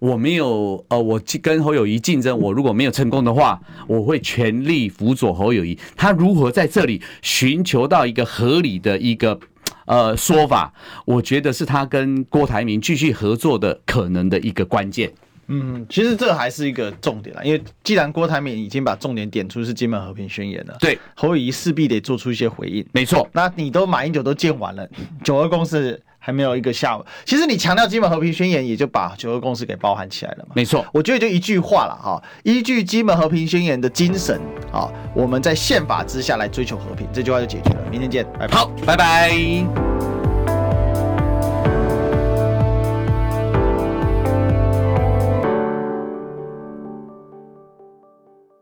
[0.00, 5.78] 我没有呃，我跟侯友谊竞争，我如果没有成功的话，我会全力辅佐侯友谊。
[5.96, 9.40] 他如何在这里寻求到一个合理的一个
[9.86, 10.74] 呃说法？
[11.06, 15.10] 我觉得是他跟郭台铭继续合作的可能的一个关键。
[15.48, 22.84] 嗯，其实这还是一个重点啦，因为既然郭台铭已经把重点点出是金门和平宣言了，对，侯友宜势必得做出一些回应。
[22.92, 24.88] 没错，那你都马英九都见完了，
[25.22, 27.06] 九二共识还没有一个下文。
[27.24, 30.52] 其实你强调金门和平宣言，也就把九二共识给包含起来了嘛。
[30.54, 34.40] 没错，我觉得就一句话了哈，依据金门和平宣言的精神
[34.72, 37.84] 啊，我们在宪法之下来追求和平，这句话就解决了。
[37.90, 38.56] 明天见，拜拜。
[38.56, 40.13] 好，拜拜。